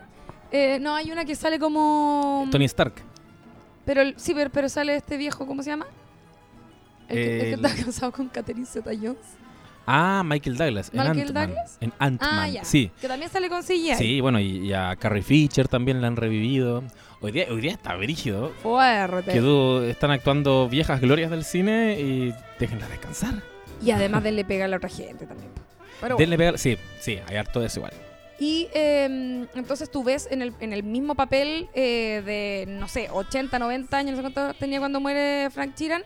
[0.51, 2.47] Eh, no, hay una que sale como...
[2.51, 2.93] Tony Stark.
[3.85, 5.87] Pero sí, pero, pero sale este viejo, ¿cómo se llama?
[7.07, 9.17] El, que, el que El- está casado con Catherine Zeta-Jones.
[9.87, 10.91] Ah, Michael Douglas.
[10.93, 11.47] En ¿Michael Ant-Man.
[11.47, 11.77] Douglas?
[11.81, 12.63] En Ant-Man, Ah, ya.
[12.63, 12.91] sí.
[13.01, 13.95] Que también sale con CGI.
[13.95, 16.83] Sí, bueno, y, y a Carrie Fisher también la han revivido.
[17.19, 18.49] Hoy día, hoy día está brígido.
[18.61, 19.31] Fuerte.
[19.31, 23.41] Que du- están actuando viejas glorias del cine y déjenla descansar.
[23.83, 25.49] Y además de le pega a la otra gente también.
[25.99, 26.57] Pero Denle pegar.
[26.59, 27.93] Sí, sí, hay harto de eso igual.
[28.41, 33.07] Y eh, entonces tú ves en el, en el mismo papel eh, de, no sé,
[33.11, 36.03] 80, 90 años, no sé cuánto tenía cuando muere Frank Sheeran,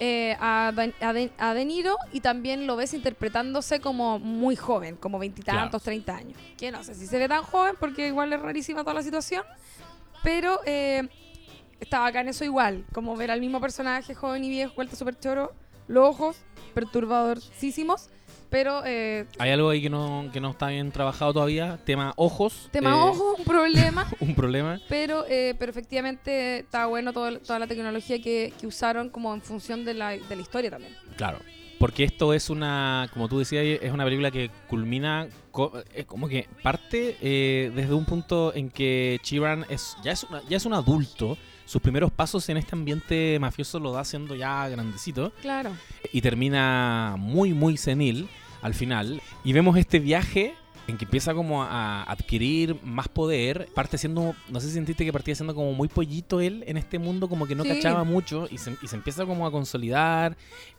[0.00, 4.96] eh, a, a De, a De Niro y también lo ves interpretándose como muy joven,
[4.96, 6.36] como veintitantos, 30 años.
[6.56, 9.44] Que no sé si se ve tan joven porque igual es rarísima toda la situación,
[10.24, 11.08] pero eh,
[11.78, 15.52] está bacán eso igual, como ver al mismo personaje joven y viejo, vuelta súper choro,
[15.86, 16.36] los ojos
[16.74, 18.10] perturbadorcísimos,
[18.50, 21.78] pero eh, Hay algo ahí que no, que no está bien trabajado todavía.
[21.84, 22.68] Tema ojos.
[22.72, 24.06] tema eh, ojo, un problema.
[24.20, 24.80] Un problema.
[24.88, 29.42] Pero, eh, pero efectivamente está bueno todo- toda la tecnología que, que usaron como en
[29.42, 30.94] función de la, de la historia también.
[31.16, 31.38] Claro.
[31.78, 36.26] Porque esto es una, como tú decías, es una película que culmina, co- es como
[36.28, 40.66] que parte eh, desde un punto en que Chiran es, ya, es una- ya es
[40.66, 41.38] un adulto.
[41.68, 45.32] Sus primeros pasos en este ambiente mafioso lo da siendo ya grandecito.
[45.42, 45.70] Claro.
[46.12, 48.28] y termina muy muy senil
[48.62, 50.54] al final y vemos este viaje
[50.86, 55.12] en que empieza como a adquirir más poder, parte siendo, no sé si sentiste que
[55.12, 57.68] partía siendo como muy pollito él en este mundo, como que no Sí.
[57.68, 60.34] cachaba mucho y se, y se empieza como a consolidar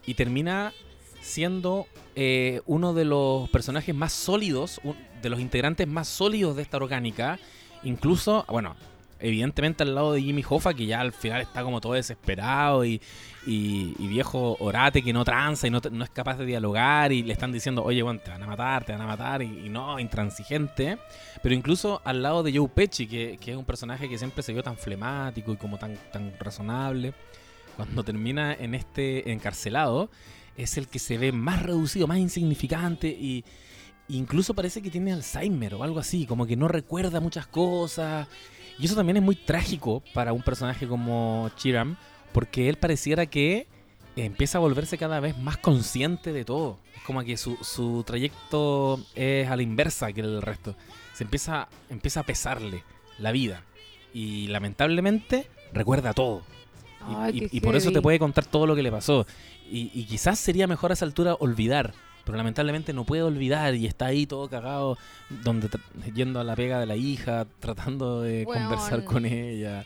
[0.07, 0.73] y termina
[1.21, 1.85] siendo
[2.15, 6.77] eh, uno de los personajes más sólidos, un- de los integrantes más sólidos de esta
[6.77, 7.37] orgánica,
[7.83, 8.75] incluso, bueno,
[9.19, 13.01] evidentemente al lado de Jimmy Hoffa, que ya al final está como todo desesperado y,
[13.45, 17.33] y- viejo orate que no tranza y no, no es capaz de dialogar y le
[17.33, 19.99] están diciendo, oye, bueno, te van a matar, te van a matar y, y no,
[19.99, 20.97] intransigente.
[21.43, 24.51] Pero incluso al lado de Joe Pesci, que, que es un personaje que siempre se
[24.53, 27.13] vio tan flemático y como tan, tan razonable,
[27.75, 30.09] cuando termina en este encarcelado,
[30.57, 33.45] es el que se ve más reducido, más insignificante y
[34.09, 38.27] incluso parece que tiene Alzheimer o algo así, como que no recuerda muchas cosas.
[38.79, 41.97] Y eso también es muy trágico para un personaje como Chiram,
[42.31, 43.67] porque él pareciera que
[44.15, 46.79] empieza a volverse cada vez más consciente de todo.
[46.95, 50.75] Es como que su, su trayecto es a la inversa que el resto.
[51.13, 52.83] Se empieza, empieza a pesarle
[53.17, 53.63] la vida.
[54.13, 56.41] Y lamentablemente recuerda todo.
[57.09, 59.25] Y- Ay, y, qué y por eso te puede contar todo lo que le pasó.
[59.69, 61.93] Y, y quizás sería mejor a esa altura olvidar.
[62.29, 64.99] Pero lamentablemente no puede olvidar y está ahí todo cagado,
[65.43, 65.67] donde
[66.13, 69.83] yendo a la pega de la hija, tratando de conversar con ella.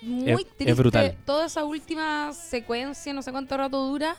[0.00, 0.72] Muy Es- es triste.
[0.72, 1.16] brutal.
[1.26, 4.16] Toda esa última secuencia, no sé cuánto rato dura,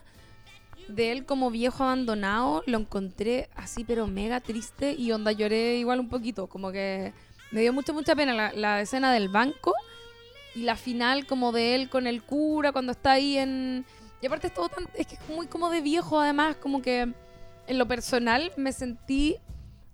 [0.89, 5.99] de él como viejo abandonado, lo encontré así, pero mega triste y onda lloré igual
[5.99, 6.45] un poquito.
[6.45, 7.13] Como que
[7.49, 9.73] me dio mucha, mucha pena la, la escena del banco
[10.53, 13.85] y la final como de él con el cura cuando está ahí en...
[14.21, 14.87] Y aparte es todo tan...
[14.93, 17.11] Es que es muy como de viejo además, como que
[17.67, 19.37] en lo personal me sentí...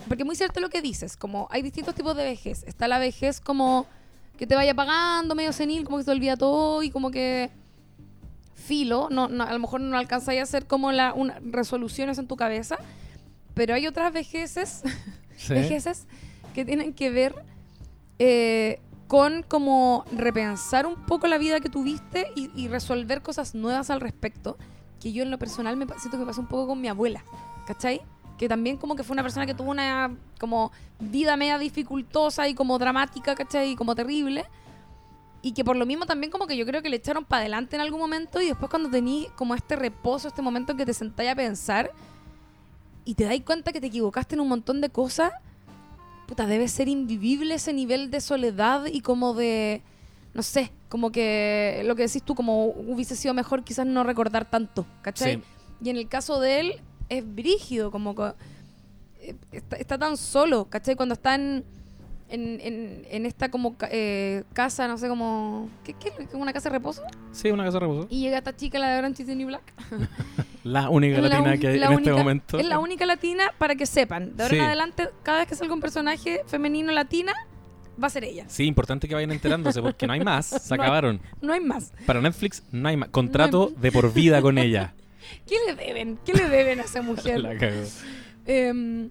[0.07, 2.63] Porque es muy cierto lo que dices, como hay distintos tipos de vejez.
[2.63, 3.86] Está la vejez como
[4.36, 7.51] que te vaya pagando, medio senil, como que se te olvida todo y como que
[8.55, 12.28] filo, no, no, a lo mejor no alcanzáis a hacer como la, una, resoluciones en
[12.28, 12.78] tu cabeza,
[13.53, 14.84] pero hay otras vejeces,
[15.49, 16.07] vejeces
[16.53, 17.36] que tienen que ver
[18.17, 23.89] eh, con como repensar un poco la vida que tuviste y, y resolver cosas nuevas
[23.89, 24.57] al respecto,
[24.99, 27.24] que yo en lo personal me siento que pasó un poco con mi abuela,
[27.74, 28.01] ¿cachai?
[28.38, 32.53] Que también como que fue una persona que tuvo una como vida media dificultosa y
[32.53, 33.72] como dramática, ¿cachai?
[33.72, 34.45] Y como terrible.
[35.41, 37.76] Y que por lo mismo también como que yo creo que le echaron para adelante
[37.76, 40.93] en algún momento y después cuando tení como este reposo, este momento en que te
[40.93, 41.91] sentáis a pensar
[43.05, 45.32] y te dais cuenta que te equivocaste en un montón de cosas,
[46.28, 49.82] puta, debe ser invivible ese nivel de soledad y como de,
[50.34, 54.49] no sé, como que lo que decís tú, como hubiese sido mejor quizás no recordar
[54.49, 55.36] tanto, ¿cachai?
[55.36, 55.43] Sí.
[55.84, 56.82] Y en el caso de él
[57.18, 58.32] es brígido, como que
[59.22, 60.95] eh, está, está tan solo, ¿cachai?
[60.95, 61.64] Cuando está en,
[62.30, 65.70] en, en- esta como eh, casa, no sé, como...
[65.84, 66.34] ¿Qué, qué, es?
[66.34, 67.03] ¿Una casa de reposo?
[67.34, 68.07] Sí, una casa de reposo.
[68.09, 69.74] Y llega esta chica, la de Orange is the New Black.
[70.64, 72.59] La única Es latina que hay la en este única- momento.
[72.59, 74.38] Es la única latina para que sepan.
[74.38, 74.59] De ahora Sí.
[74.59, 77.34] en adelante, cada vez que salga un personaje femenino latina,
[78.01, 78.45] va a ser ella.
[78.47, 80.45] Sí, importante que vayan enterándose porque no hay más.
[80.45, 80.84] Se No.
[80.84, 81.20] acabaron.
[81.41, 81.91] No hay más.
[82.05, 83.09] Para Netflix no hay más.
[83.09, 84.93] Contrato de por vida con ella.
[85.47, 86.19] ¿Qué le deben?
[86.25, 87.39] ¿Qué le deben a esa mujer?
[87.41, 87.82] La cagó.
[88.45, 89.09] Em,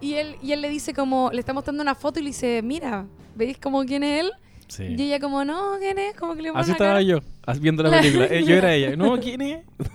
[0.00, 2.60] y, él, y él le dice como, le está mostrando una foto y le dice,
[2.62, 4.32] mira, ¿veis como quién es él?
[4.68, 4.84] Sí.
[4.96, 6.14] Y ella como, no, ¿quién es?
[6.14, 7.02] Como que le Así estaba cara.
[7.02, 7.20] yo,
[7.60, 8.26] viendo la película.
[8.30, 8.96] Eh, yo era ella.
[8.96, 9.64] No, ¿quién es?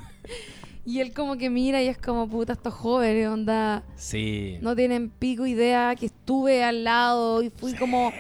[0.86, 4.58] Y él como que mira y es como, puta, estos jóvenes, onda, Sí.
[4.62, 8.12] no tienen pico idea que estuve al lado y fui como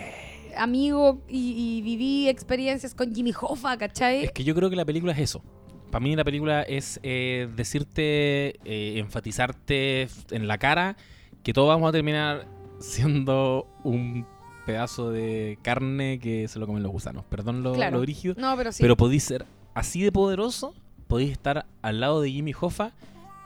[0.55, 4.23] amigo y, y viví experiencias con Jimmy Hoffa, ¿cachai?
[4.23, 5.43] Es que yo creo que la película es eso.
[5.93, 10.97] Para mí la película es eh, decirte, eh, enfatizarte en la cara
[11.43, 12.47] que todos vamos a terminar
[12.79, 14.25] siendo un
[14.65, 17.25] pedazo de carne que se lo comen los gusanos.
[17.29, 18.03] Perdón lo, Claro.
[18.03, 18.33] lo.
[18.37, 18.81] No, pero sí.
[18.81, 20.73] Pero podéis ser así de poderoso,
[21.07, 22.91] podéis estar al lado de Jimmy Hoffa,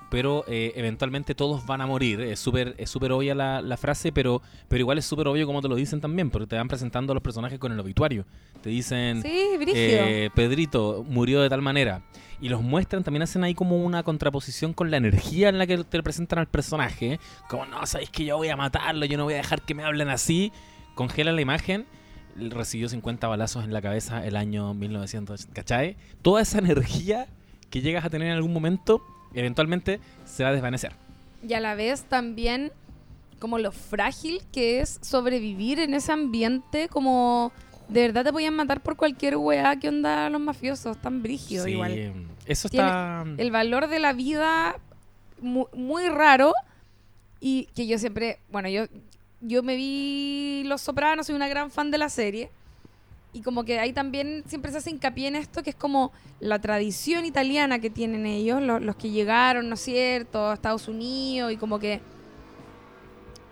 [0.09, 2.21] pero eh, eventualmente todos van a morir.
[2.21, 5.61] Es súper es súper obvia la, la frase, pero, pero igual es súper obvio como
[5.61, 8.23] te lo dicen también, porque te van presentando a los personajes con el obituario.
[8.61, 12.03] Te dicen, sí, eh, Pedrito murió de tal manera.
[12.39, 15.83] Y los muestran, también hacen ahí como una contraposición con la energía en la que
[15.83, 17.19] te presentan al personaje.
[17.49, 19.83] Como, no, sabéis que yo voy a matarlo, yo no voy a dejar que me
[19.83, 20.51] hablen así.
[20.93, 21.85] Congelan la imagen.
[22.35, 25.97] Recibió 50 balazos en la cabeza el año 1900, ¿cachai?
[26.21, 27.27] Toda esa energía
[27.71, 29.01] que llegas a tener en algún momento,
[29.33, 30.93] eventualmente se va a desvanecer.
[31.47, 32.71] Y a la vez también
[33.39, 37.51] como lo frágil que es sobrevivir en ese ambiente, como
[37.89, 41.71] de verdad te podían matar por cualquier weá que onda los mafiosos, tan brígido Sí,
[41.71, 42.13] igual.
[42.45, 43.23] Eso Tiene está...
[43.37, 44.75] El valor de la vida
[45.41, 46.53] mu- muy, raro
[47.39, 48.85] y que yo siempre, bueno, yo,
[49.41, 52.49] yo me vi Los Sopranos, soy una gran fan de la serie.
[53.33, 56.59] Y como que ahí también siempre se hace hincapié en esto, que es como la
[56.59, 61.51] tradición italiana que tienen ellos, lo- los que llegaron, ¿no es cierto?, a Estados Unidos,
[61.51, 62.01] y como que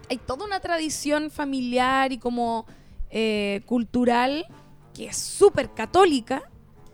[0.10, 2.66] hay toda una tradición familiar y como
[3.18, 4.46] eh, cultural
[4.94, 6.44] que es súper católica,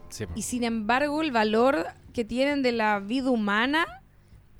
[0.09, 3.85] Sí, y sin embargo el valor que tienen de la vida humana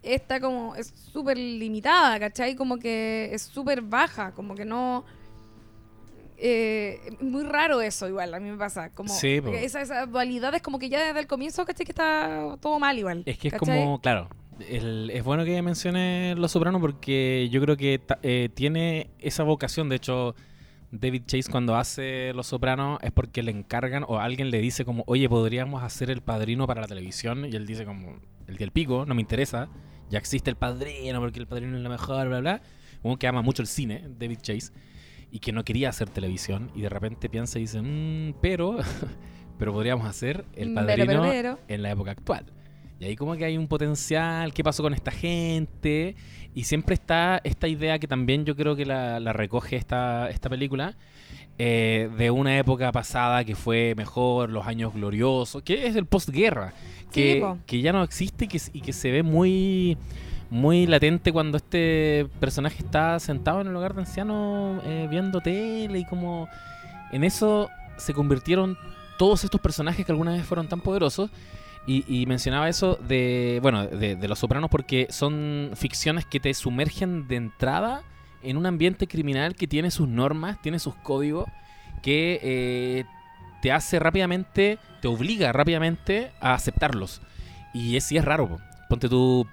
[0.02, 2.56] está como, es súper limitada, ¿cachai?
[2.56, 5.04] Como que es súper baja, como que no...
[6.38, 8.90] eh, es muy raro eso igual, a mí me pasa.
[8.92, 11.86] Como Sí, esa, esa dualidad es como que ya desde el comienzo, ¿cachai?
[11.86, 13.24] Que está todo mal igual.
[13.26, 13.84] Es que es ¿cachai?
[13.84, 14.30] como, claro,
[14.70, 19.90] el- es bueno que mencione Los Sopranos porque yo creo que eh, tiene esa vocación.
[19.90, 20.34] De hecho,
[20.92, 25.04] David Chase cuando hace Los Sopranos es porque le encargan o alguien le dice como,
[25.08, 27.46] oye, podríamos hacer el padrino para la televisión.
[27.46, 29.70] Y él dice como, el del pico, no me interesa.
[30.10, 32.62] Ya existe el padrino porque el padrino es lo mejor, bla, bla.
[33.04, 34.74] Uno que ama mucho el cine, David Chase,
[35.32, 36.70] y que no quería hacer televisión.
[36.76, 38.78] Y de repente piensa y dice, "Mm, pero,
[39.58, 41.60] pero podríamos hacer el padrino pero, pero, pero.
[41.70, 42.46] en la época actual.
[43.02, 46.16] Y ahí como que hay un potencial, qué pasó con esta gente.
[46.54, 50.50] Y siempre está esta idea que también yo creo que la, la recoge esta, esta
[50.50, 50.96] película,
[51.58, 56.76] eh, de una época pasada que fue mejor, los años gloriosos, que es el postguerra,
[57.12, 59.98] que, que ya no existe y que, y que se ve muy,
[60.52, 65.98] muy latente cuando este personaje está sentado en el hogar de ancianos eh, viendo tele
[65.98, 66.48] y como
[67.12, 68.78] en eso se convirtieron
[69.18, 71.32] todos estos personajes que alguna vez fueron tan poderosos.
[71.88, 76.54] Y, y mencionaba eso de, bueno, de, de Los Sopranos porque son ficciones que te
[76.54, 78.04] sumergen de entrada
[78.44, 81.46] en un ambiente criminal que tiene sus normas, tiene sus códigos,
[82.02, 83.06] que eh,
[83.62, 87.22] te hace rápidamente, te obliga rápidamente a aceptarlos.
[87.74, 88.60] Y es, sí es raro, po.
[88.90, 89.48] ponte tú,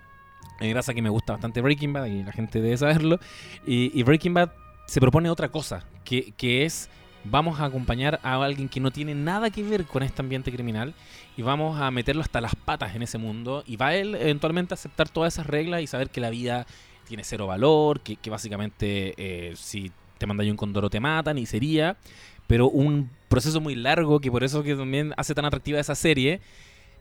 [0.61, 3.21] en grasa que me gusta bastante Breaking Bad, y la gente debe saberlo,
[3.67, 4.53] y, y Breaking Bad
[4.87, 6.91] se propone otra cosa, que, que es
[7.25, 10.95] vamos a acompañar a alguien que no tiene nada que ver con este ambiente criminal
[11.37, 14.77] y vamos a meterlo hasta las patas en ese mundo y va él eventualmente a
[14.77, 16.67] aceptar todas esas reglas y saber que la vida
[17.07, 21.97] tiene cero valor, que, básicamente eh, si te mandan un condoro te matan y sería,
[22.47, 26.41] pero un proceso muy largo que por eso que también hace tan atractiva esa serie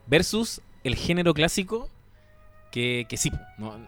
[0.06, 1.88] versus el género clásico
[2.70, 3.30] que, que sí,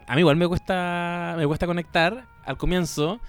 [0.07, 3.19] a mí igual me cuesta me cuesta conectar al comienzo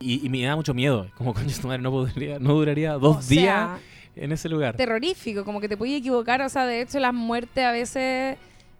[0.00, 3.16] y, y me da mucho miedo, como coño tu madre no podría no duraría dos
[3.18, 3.78] O días sea,
[4.16, 4.76] en ese lugar.
[4.76, 8.36] terrorífico, como que te puedes equivocar, o sea, de hecho las muertes a veces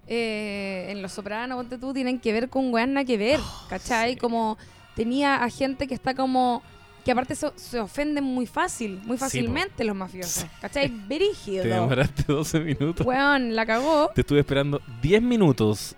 [0.08, 4.14] eh, en Los Sopranos, ponte tú, tienen que ver con weas nada que ver, ¿cachai?
[4.14, 4.18] sí.
[4.18, 4.58] Como
[4.96, 6.62] tenía a gente que está como,
[7.04, 10.46] que aparte so- se ofenden muy fácil, muy fácilmente los mafiosos.
[10.60, 10.88] ¿cachai?
[11.08, 11.64] Te Brígido.
[11.64, 13.06] demoraste 12 minutos.
[13.06, 15.94] Weón, la cagó, Te estuve esperando 10 minutos.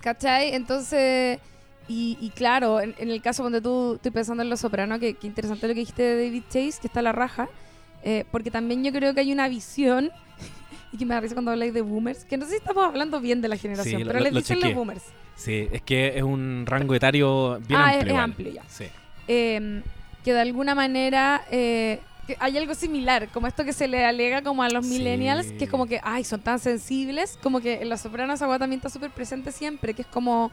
[0.00, 0.54] ¿cachai?
[0.54, 1.40] Entonces...
[1.88, 5.14] Y, y claro, en, en el caso donde tú estoy pensando en Los Sopranos, que,
[5.14, 7.48] que interesante lo que dijiste de David Chase, que está la raja,
[8.04, 10.10] eh, porque también yo creo que hay una visión,
[10.92, 13.20] y que me da risa cuando habláis de boomers, que no sé si estamos hablando
[13.20, 14.70] bien de la generación, Sí, pero lo- les lo dicen chequeé.
[14.70, 15.02] los boomers.
[15.34, 18.00] Sí, es que es un rango etario bien Ah, es- amplio.
[18.00, 18.24] es igual.
[18.24, 18.62] amplio ya.
[18.68, 18.84] Sí.
[19.28, 19.82] eh,
[20.24, 24.42] que de alguna manera eh, que hay algo similar, como esto que se le alega
[24.42, 24.92] como a los Sí.
[24.98, 28.58] millennials, que es como que, ay, son tan sensibles, como que en Los Sopranos esa
[28.58, 30.50] también está súper presente siempre, que es como,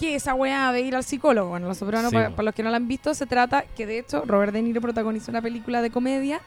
[0.00, 1.50] ¿qué es esa weá de ir al psicólogo?
[1.50, 3.98] Bueno, Los Sopranos, Sí, para, los que no la han visto, se trata que de
[4.00, 6.40] hecho Robert De Niro protagonizó una película de comedia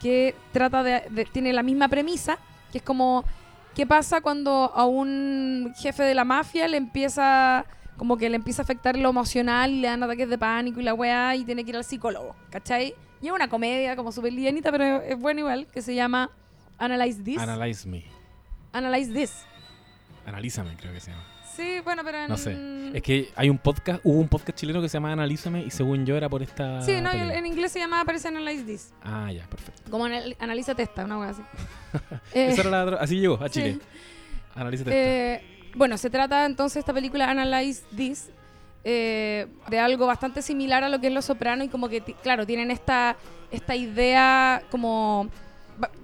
[0.00, 2.38] que trata de, de- tiene la misma premisa,
[2.70, 3.24] que es como
[3.74, 7.64] qué pasa cuando a un jefe de la mafia le empieza
[7.96, 10.82] como que le empieza a afectar lo emocional y le dan ataques de pánico y
[10.82, 12.94] la weá y tiene que ir al psicólogo, ¿cachai?
[13.20, 16.30] Y es una comedia como súper livianita, pero es buena igual, que se llama
[16.78, 17.38] Analyze This.
[17.38, 18.04] Analyze me.
[18.72, 19.32] Analyze This.
[20.26, 21.22] Analízame, creo que se llama.
[21.56, 22.28] Sí, bueno, pero en...
[22.28, 22.56] No sé.
[22.94, 26.04] Es que hay un podcast, hubo un podcast chileno que se llama Analízame y según
[26.06, 26.80] yo era por esta.
[26.82, 27.34] Sí, no, película.
[27.36, 28.92] en inglés se llama aparece Analyze This.
[29.02, 29.90] Ah, ya, perfecto.
[29.90, 31.42] Como anal- analiza testa, una wea así.
[32.32, 33.52] Eh, Esa era la otra- así llegó a sí.
[33.54, 33.78] Chile.
[34.54, 35.42] Analízate Eh,
[35.74, 38.30] bueno, se trata entonces esta película Analyze This
[38.84, 42.46] eh, de algo bastante similar a lo que es Los Soprano y como que, claro,
[42.46, 43.16] tienen esta,
[43.50, 45.28] esta idea como...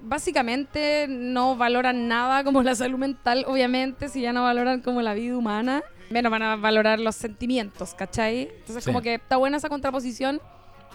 [0.03, 5.13] Básicamente no valoran nada como la salud mental, obviamente, si ya no valoran como la
[5.13, 8.49] vida humana, menos van a valorar los sentimientos, ¿cachai?
[8.59, 8.89] Entonces Sí.
[8.89, 10.41] como que está buena esa contraposición,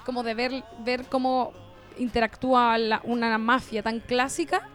[0.04, 1.52] como de ver, ver cómo
[1.98, 4.68] interactúa la- una mafia tan clásica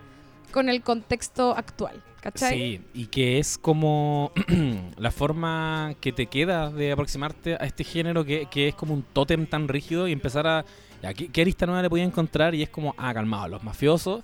[0.52, 2.58] con el contexto actual, ¿cachai?
[2.58, 4.32] Sí, y que es como
[4.98, 9.04] la forma que te queda de aproximarte a este género que, que es como un
[9.04, 10.66] tótem tan rígido y empezar a...
[11.02, 12.54] Ya, ¿qué, qué arista nueva le podía encontrar?
[12.56, 14.24] Y es como, ah, calmado, los mafiosos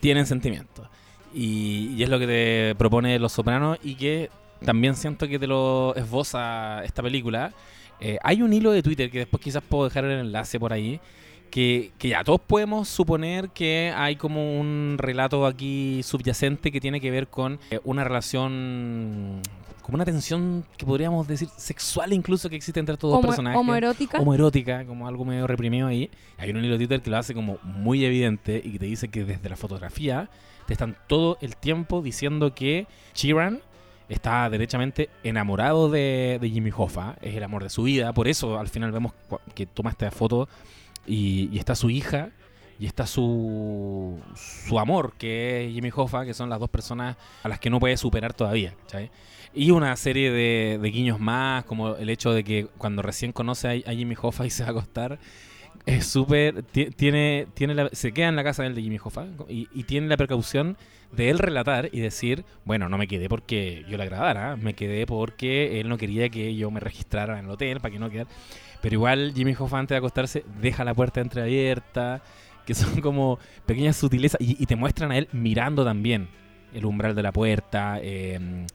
[0.00, 0.88] tienen sentimientos.
[1.32, 4.30] Y, es lo que te propone Los Sopranos y que
[4.64, 7.52] también siento que te lo esboza esta película.
[8.00, 11.00] Eh, hay un hilo de Twitter que después quizás puedo dejar el enlace por ahí.
[11.50, 17.00] Que, que ya todos podemos suponer que hay como un relato aquí subyacente que tiene
[17.00, 19.40] que ver con eh, una relación,
[19.82, 23.58] como una tensión que podríamos decir sexual incluso que existe entre estos dos Homo- personajes
[23.60, 24.18] homoerótica.
[24.20, 26.08] homoerótica, como algo medio reprimido ahí.
[26.38, 29.08] Hay un hilo de Twitter que lo hace como muy evidente y que te dice
[29.08, 30.30] que desde la fotografía
[30.66, 33.60] te están todo el tiempo diciendo que Chiran
[34.08, 38.58] está derechamente enamorado de, de Jimmy Hoffa, es el amor de su vida, por eso
[38.58, 39.12] al final vemos
[39.54, 40.48] que toma esta foto
[41.06, 42.30] y, está su hija
[42.78, 47.48] y está su, su amor, que es Jimmy Hoffa, que son las dos personas a
[47.48, 48.74] las que no puede superar todavía.
[49.52, 53.92] Y una serie de, guiños más, como el hecho de que cuando recién conoce a,
[53.92, 55.18] Jimmy Hoffa y se va a acostar,
[55.86, 56.62] es súper.
[56.62, 60.06] ti- Tiene, tiene la- se queda en la casa del de Jimmy Hoffa y, tiene
[60.08, 60.76] la precaución
[61.12, 65.06] de él relatar y decir: Bueno, no me quedé porque yo le agradara, me quedé
[65.06, 68.30] porque él no quería que yo me registrara en el hotel para que no quedara.
[68.80, 72.22] Pero igual Jimmy Hoffa antes de acostarse deja la puerta entreabierta,
[72.66, 76.28] que son como pequeñas sutilezas y, te muestran a él mirando también
[76.72, 77.98] el umbral de la puerta.
[78.00, 78.66] eh,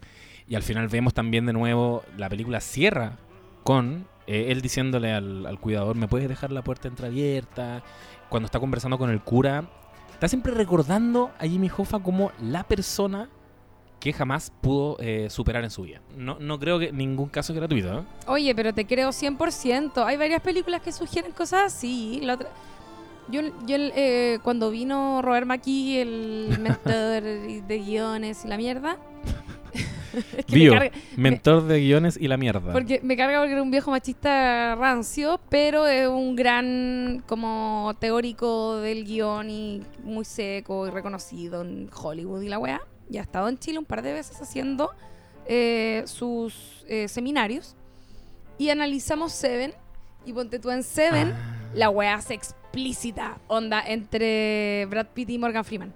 [0.48, 3.18] y al final vemos también de nuevo, la película cierra
[3.64, 7.84] con eh, él diciéndole al, al cuidador, ¿me puedes dejar la puerta entreabierta?
[8.30, 9.66] Cuando está conversando con el cura,
[10.14, 13.30] está siempre recordando a Jimmy Hoffa como la persona
[14.06, 16.00] que jamás pudo eh, superar en su vida.
[16.16, 18.00] No, no creo que ningún caso es gratuito.
[18.00, 18.04] ¿eh?
[18.28, 20.06] Oye, pero te creo 100%.
[20.06, 22.20] Hay varias películas que sugieren cosas así.
[22.22, 22.50] La otra-
[23.32, 28.98] Yo, yo eh, cuando vino Robert McKee, el mentor de guiones y la mierda.
[30.14, 32.72] es que me Bio, carga- mentor de guiones y la mierda.
[32.74, 38.76] porque me carga porque era un viejo machista rancio, pero es un gran como teórico
[38.78, 42.82] del guion y muy seco y reconocido en Hollywood y la weá.
[43.10, 44.92] Y ha estado en Chile un par de veces haciendo
[45.48, 47.76] eh, sus eh, seminarios.
[48.58, 49.74] Y analizamos Seven.
[50.26, 51.58] Y ponte tú en Seven, Ah.
[51.76, 53.38] la weá se explícita.
[53.48, 55.94] Onda entre Brad Pitt y Morgan Freeman.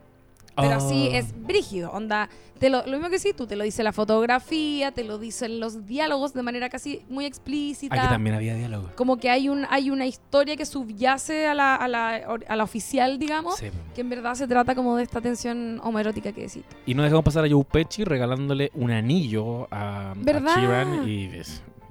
[0.62, 1.16] Pero así Oh.
[1.16, 2.30] es brígido, onda.
[2.60, 5.62] Te lo, lo mismo que sí, tú te lo dice la fotografía, te lo dicen
[5.62, 7.96] los diálogos de manera casi muy explícita.
[7.96, 8.90] Aquí también había diálogo.
[8.96, 12.16] Como que hay un hay una historia que subyace a la, a la,
[12.48, 13.78] a la oficial, digamos, Sí, po.
[13.96, 16.64] que en verdad se trata como de esta tensión homoerótica que decís.
[16.86, 21.30] Y no dejamos pasar a Joe Pesci regalándole un anillo a, a y,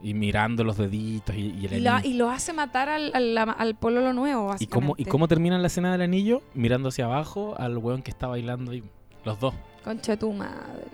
[0.03, 3.75] y mirando los deditos y, y el Y, y lo hace matar al, al, al
[3.75, 6.43] pololo nuevo, ¿Y cómo, ¿Y cómo termina la escena del anillo?
[6.55, 8.83] Mirando hacia abajo al weón que está bailando ahí.
[9.25, 9.55] Los dos.
[9.83, 10.85] Concha tu madre.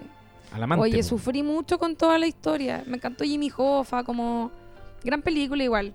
[0.52, 0.82] Al amante.
[0.82, 2.82] Oye, sufrí mucho con toda la historia.
[2.86, 4.50] Me encantó Jimmy Hoffa, como
[5.02, 5.92] gran película igual.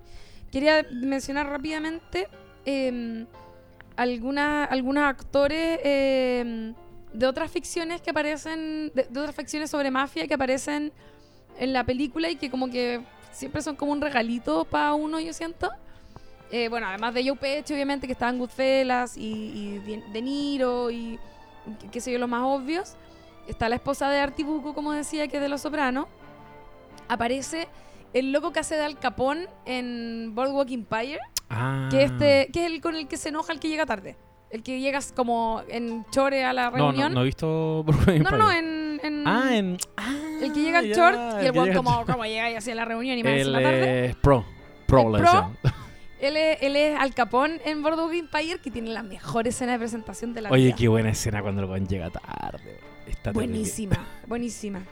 [0.52, 2.28] Quería mencionar rápidamente
[2.66, 3.24] eh,
[3.96, 6.72] alguna- algunos actores eh,
[7.12, 10.92] de otras ficciones que aparecen, de, de otras ficciones sobre mafia que aparecen
[11.60, 13.00] en la película y que como que
[13.30, 15.70] siempre son como un regalito para uno, yo siento.
[16.50, 21.16] Eh, bueno, además de Joe Pesci, obviamente, que estaban Goodfellas y, y De- Niro y
[21.92, 22.96] qué- sé yo, los más obvios.
[23.46, 26.06] Está la esposa de Artibuco, como decía, que es de Los Sopranos.
[27.08, 27.68] Aparece
[28.12, 31.88] el loco que hace de Al Capón en Boardwalk Empire, Ah.
[31.90, 34.16] que, este, que es el con el que se enoja el que llega tarde.
[34.50, 37.14] El que llegas como en chore a la No, no, reunión.
[37.14, 37.84] no he visto.
[37.86, 39.76] no, no, no, en, en- Ah, en.
[40.42, 42.84] el que llega en ya, short y el en como, como llega y hace la
[42.84, 44.06] reunión y hace El la tarde.
[44.06, 44.44] eh, pro.
[44.86, 45.52] Pro, El pro.
[46.20, 49.78] Él es, él es Al Capón en Boardwalk Empire, que tiene la mejor escena de
[49.78, 50.76] presentación de la Oye, vida.
[50.76, 52.76] qué buena escena cuando el weón llega tarde.
[53.06, 53.46] Está terrible.
[53.46, 54.82] Buenísima, buenísima.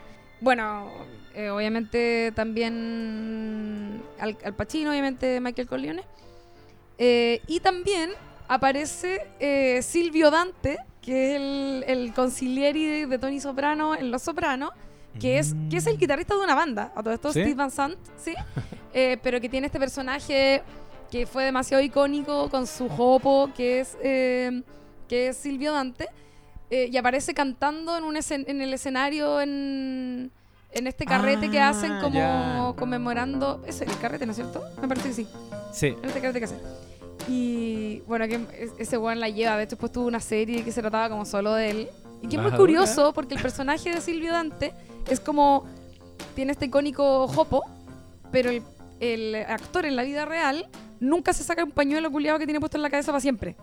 [0.40, 0.90] Bueno,
[1.34, 6.02] eh, obviamente también Al, Al Pacino, obviamente Michael Corleone.
[6.96, 8.10] Eh, y también
[8.48, 14.22] aparece eh, Silvio Dante, que es el, el consiglieri de, de Tony Soprano en Los
[14.22, 14.70] Sopranos,
[15.20, 17.40] que es, que es el guitarrista de una banda, a todo esto ¿Sí?
[17.40, 18.34] Steve Van Sant, ¿sí?
[18.94, 20.62] Eh, pero que tiene este personaje
[21.10, 24.62] que fue demasiado icónico con su jopo, que es, eh,
[25.08, 26.08] que es Silvio Dante,
[26.70, 30.30] eh, y aparece cantando en, un escen- en el escenario en,
[30.72, 32.72] en este carrete que Ah, hacen como ya.
[32.78, 33.62] conmemorando...
[33.66, 34.62] Es el carrete, ¿no es cierto?
[34.80, 35.28] Me parece que sí.
[35.72, 35.86] Sí.
[35.88, 36.60] En este carrete que hacen.
[37.28, 39.56] Y bueno, que es- ese weón la lleva.
[39.56, 41.88] De hecho, después tuvo una serie que se trataba como solo de él.
[42.22, 44.72] Y que es muy curioso porque el personaje de Silvio Dante
[45.08, 45.64] es como.
[46.34, 47.62] Tiene este icónico jopo,
[48.32, 48.62] pero el,
[49.00, 50.68] el actor en la vida real
[51.00, 53.56] nunca se saca un pañuelo culiado que tiene puesto en la cabeza para siempre.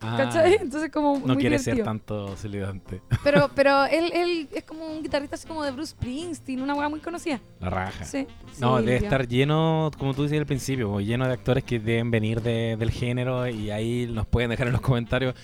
[0.00, 0.54] Ah, ¿Cachai?
[0.60, 1.18] Entonces, como.
[1.18, 3.00] no muy quiere ser tanto Dante.
[3.22, 6.88] Pero, pero él, él es como un guitarrista así como de Bruce Springsteen, una weá
[6.88, 7.40] muy conocida.
[7.60, 8.04] La raja.
[8.04, 8.26] Sí.
[8.58, 12.42] No, debe estar lleno, como tú decías al principio, lleno de actores que deben venir
[12.42, 15.34] de- del género y ahí nos pueden dejar en los comentarios.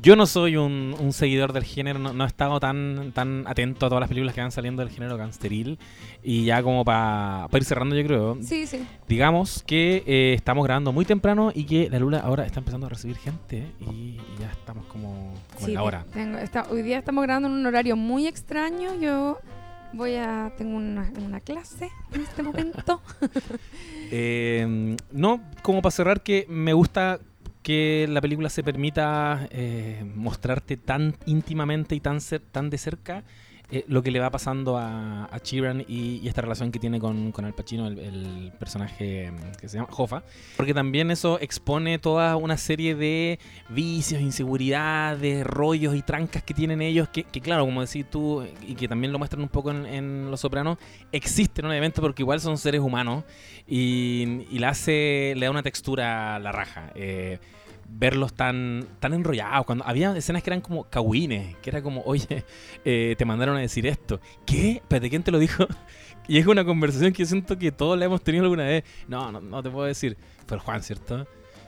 [0.00, 3.86] Yo no soy un, un seguidor del género, no, no he estado tan, tan atento
[3.86, 5.78] a todas las películas que van saliendo del género gangsteril.
[6.22, 8.86] Y ya como para ir cerrando yo creo, Sí, sí.
[9.08, 12.90] digamos que eh, estamos grabando muy temprano y que la Lula ahora está empezando a
[12.90, 16.04] recibir gente y, y ya estamos como, como Sí, en la hora.
[16.12, 18.94] tengo- está- hoy día estamos grabando en un horario muy extraño.
[19.00, 19.38] Yo
[19.92, 20.52] voy a.
[20.56, 23.00] Tengo una, una clase en este momento.
[24.10, 27.20] Eh, no, como para cerrar, que me gusta
[27.68, 32.16] que la película se permita eh, mostrarte tan íntimamente y tan,
[32.50, 33.24] tan de cerca
[33.70, 37.30] eh, lo que le va pasando a, a Chiran y, esta relación que tiene con,
[37.30, 40.22] con Al Pacino, el, personaje mm, que se llama Hoffa.
[40.56, 43.38] Porque también eso expone toda una serie de
[43.68, 48.88] vicios, inseguridades, rollos y trancas que tienen ellos, que, claro, como decís tú, y que
[48.88, 50.78] también lo muestran un poco en, en Los Sopranos,
[51.12, 53.24] existen obviamente porque igual son seres humanos
[53.66, 57.38] y, y le hace le da una textura a la raja eh,
[57.88, 62.44] verlos tan tan enrollados cuando había escenas que eran como cagüines que era como oye
[62.84, 64.72] eh, te mandaron a decir esto ¿qué?
[64.72, 65.66] ¿Espérate, quién te lo dijo?
[66.28, 69.32] y es una conversación que yo siento que todos la hemos tenido alguna vez no,
[69.32, 70.16] no, no te puedo decir
[70.46, 71.26] fue el Juan, ¿cierto?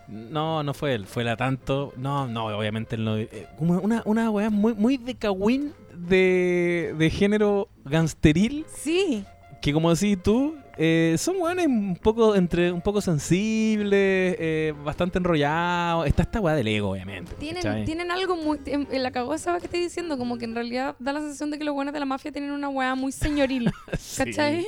[0.08, 1.92] No, no fue él, fue la tanto.
[1.96, 3.16] No, no, obviamente él no.
[3.16, 9.24] eh, como una, una weá muy, muy de cagüín de, de género gangsteril Sí.
[9.62, 15.18] que como decís tú, eh, son weones un poco entre un poco sensibles, eh, bastante
[15.18, 16.06] enrollados.
[16.06, 17.32] Está esta weá del ego, obviamente.
[17.38, 17.84] Tienen, ¿cachai?
[17.84, 18.58] tienen algo muy.
[18.64, 21.50] En, en la cagó esa que estoy diciendo, como que en realidad da la sensación
[21.50, 23.70] de que los buenos de la mafia tienen una weá muy señoril.
[23.98, 24.24] Sí.
[24.24, 24.66] ¿Cachai?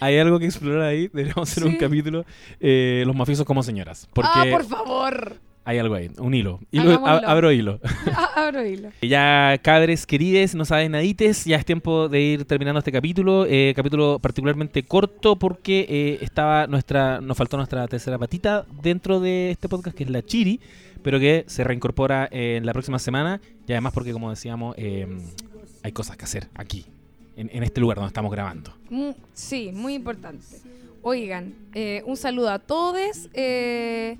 [0.00, 1.08] Hay algo que explorar ahí.
[1.08, 1.78] Deberíamos hacer un Sí.
[1.78, 2.24] capítulo.
[2.60, 4.08] eh, los mafiosos como señoras.
[4.14, 5.36] Porque Ah, por favor.
[5.64, 6.58] Hay algo ahí, un hilo.
[6.72, 7.78] ab- abro hilo.
[8.12, 8.90] Ah, Abro hilo.
[9.02, 13.46] Ya, cabres querides, no saben nadites, ya es tiempo de ir terminando este capítulo.
[13.46, 19.50] eh, capítulo particularmente corto porque eh, estaba nuestra, nos faltó nuestra tercera patita dentro de
[19.50, 20.60] este podcast, que es la Chiri,
[21.02, 23.40] pero que se reincorpora en la próxima semana.
[23.68, 25.06] Y además porque, como decíamos, eh,
[25.82, 26.84] hay cosas que hacer aquí,
[27.36, 28.72] en, en este lugar donde estamos grabando.
[29.34, 30.44] Sí, muy importante.
[31.02, 33.28] Oigan, eh, un saludo a todos.
[33.34, 34.16] eh,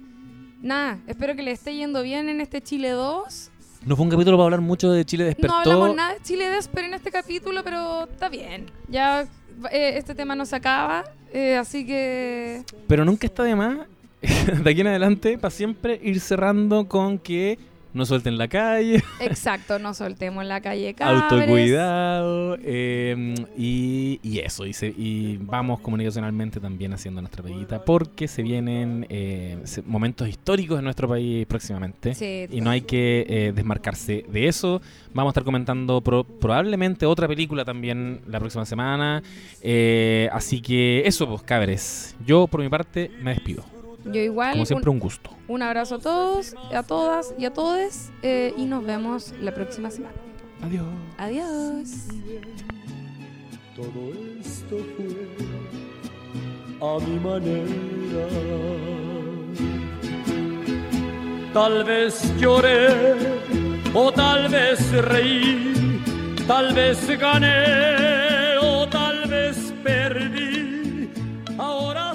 [0.61, 3.51] nada, espero que les esté yendo bien en este Chile 2.
[3.87, 5.55] No fue un capítulo para hablar mucho de Chile Despertó.
[5.55, 8.67] No hablamos nada de Chile 2, pero en este capítulo, pero está bien.
[8.89, 9.23] Ya
[9.71, 12.63] eh, este tema no se acaba, eh, así que...
[12.87, 13.79] Pero nunca está de más,
[14.21, 17.59] de aquí en adelante, para siempre ir cerrando con que
[17.93, 21.23] no suelten la calle, Exacto, no soltemos la calle cabres.
[21.25, 24.67] autocuidado eh, y, y eso.
[24.67, 30.79] Y, se- y vamos comunicacionalmente también haciendo nuestra peguita porque se vienen eh, momentos históricos
[30.79, 32.15] en nuestro país próximamente.
[32.15, 34.81] Sí, Y no hay que eh, desmarcarse de eso.
[35.13, 39.23] Vamos a estar comentando pro- probablemente otra película también la próxima semana.
[39.63, 42.15] Eh, así que eso, pues, cabres.
[42.25, 43.65] Yo, por mi parte, me despido.
[44.13, 45.31] Yo igual, Como un, siempre, un gusto.
[45.49, 49.91] un abrazo a todos, a todas y a todos, eh, y nos vemos la próxima
[49.91, 50.15] semana.
[50.63, 50.85] Adiós.
[51.19, 52.07] Adiós.
[53.77, 58.27] Todo esto fue a mi manera.
[61.53, 63.15] Tal vez lloré
[63.93, 66.01] o tal vez reí,
[66.47, 71.11] tal vez gané o tal vez perdí.
[71.59, 72.10] Ahora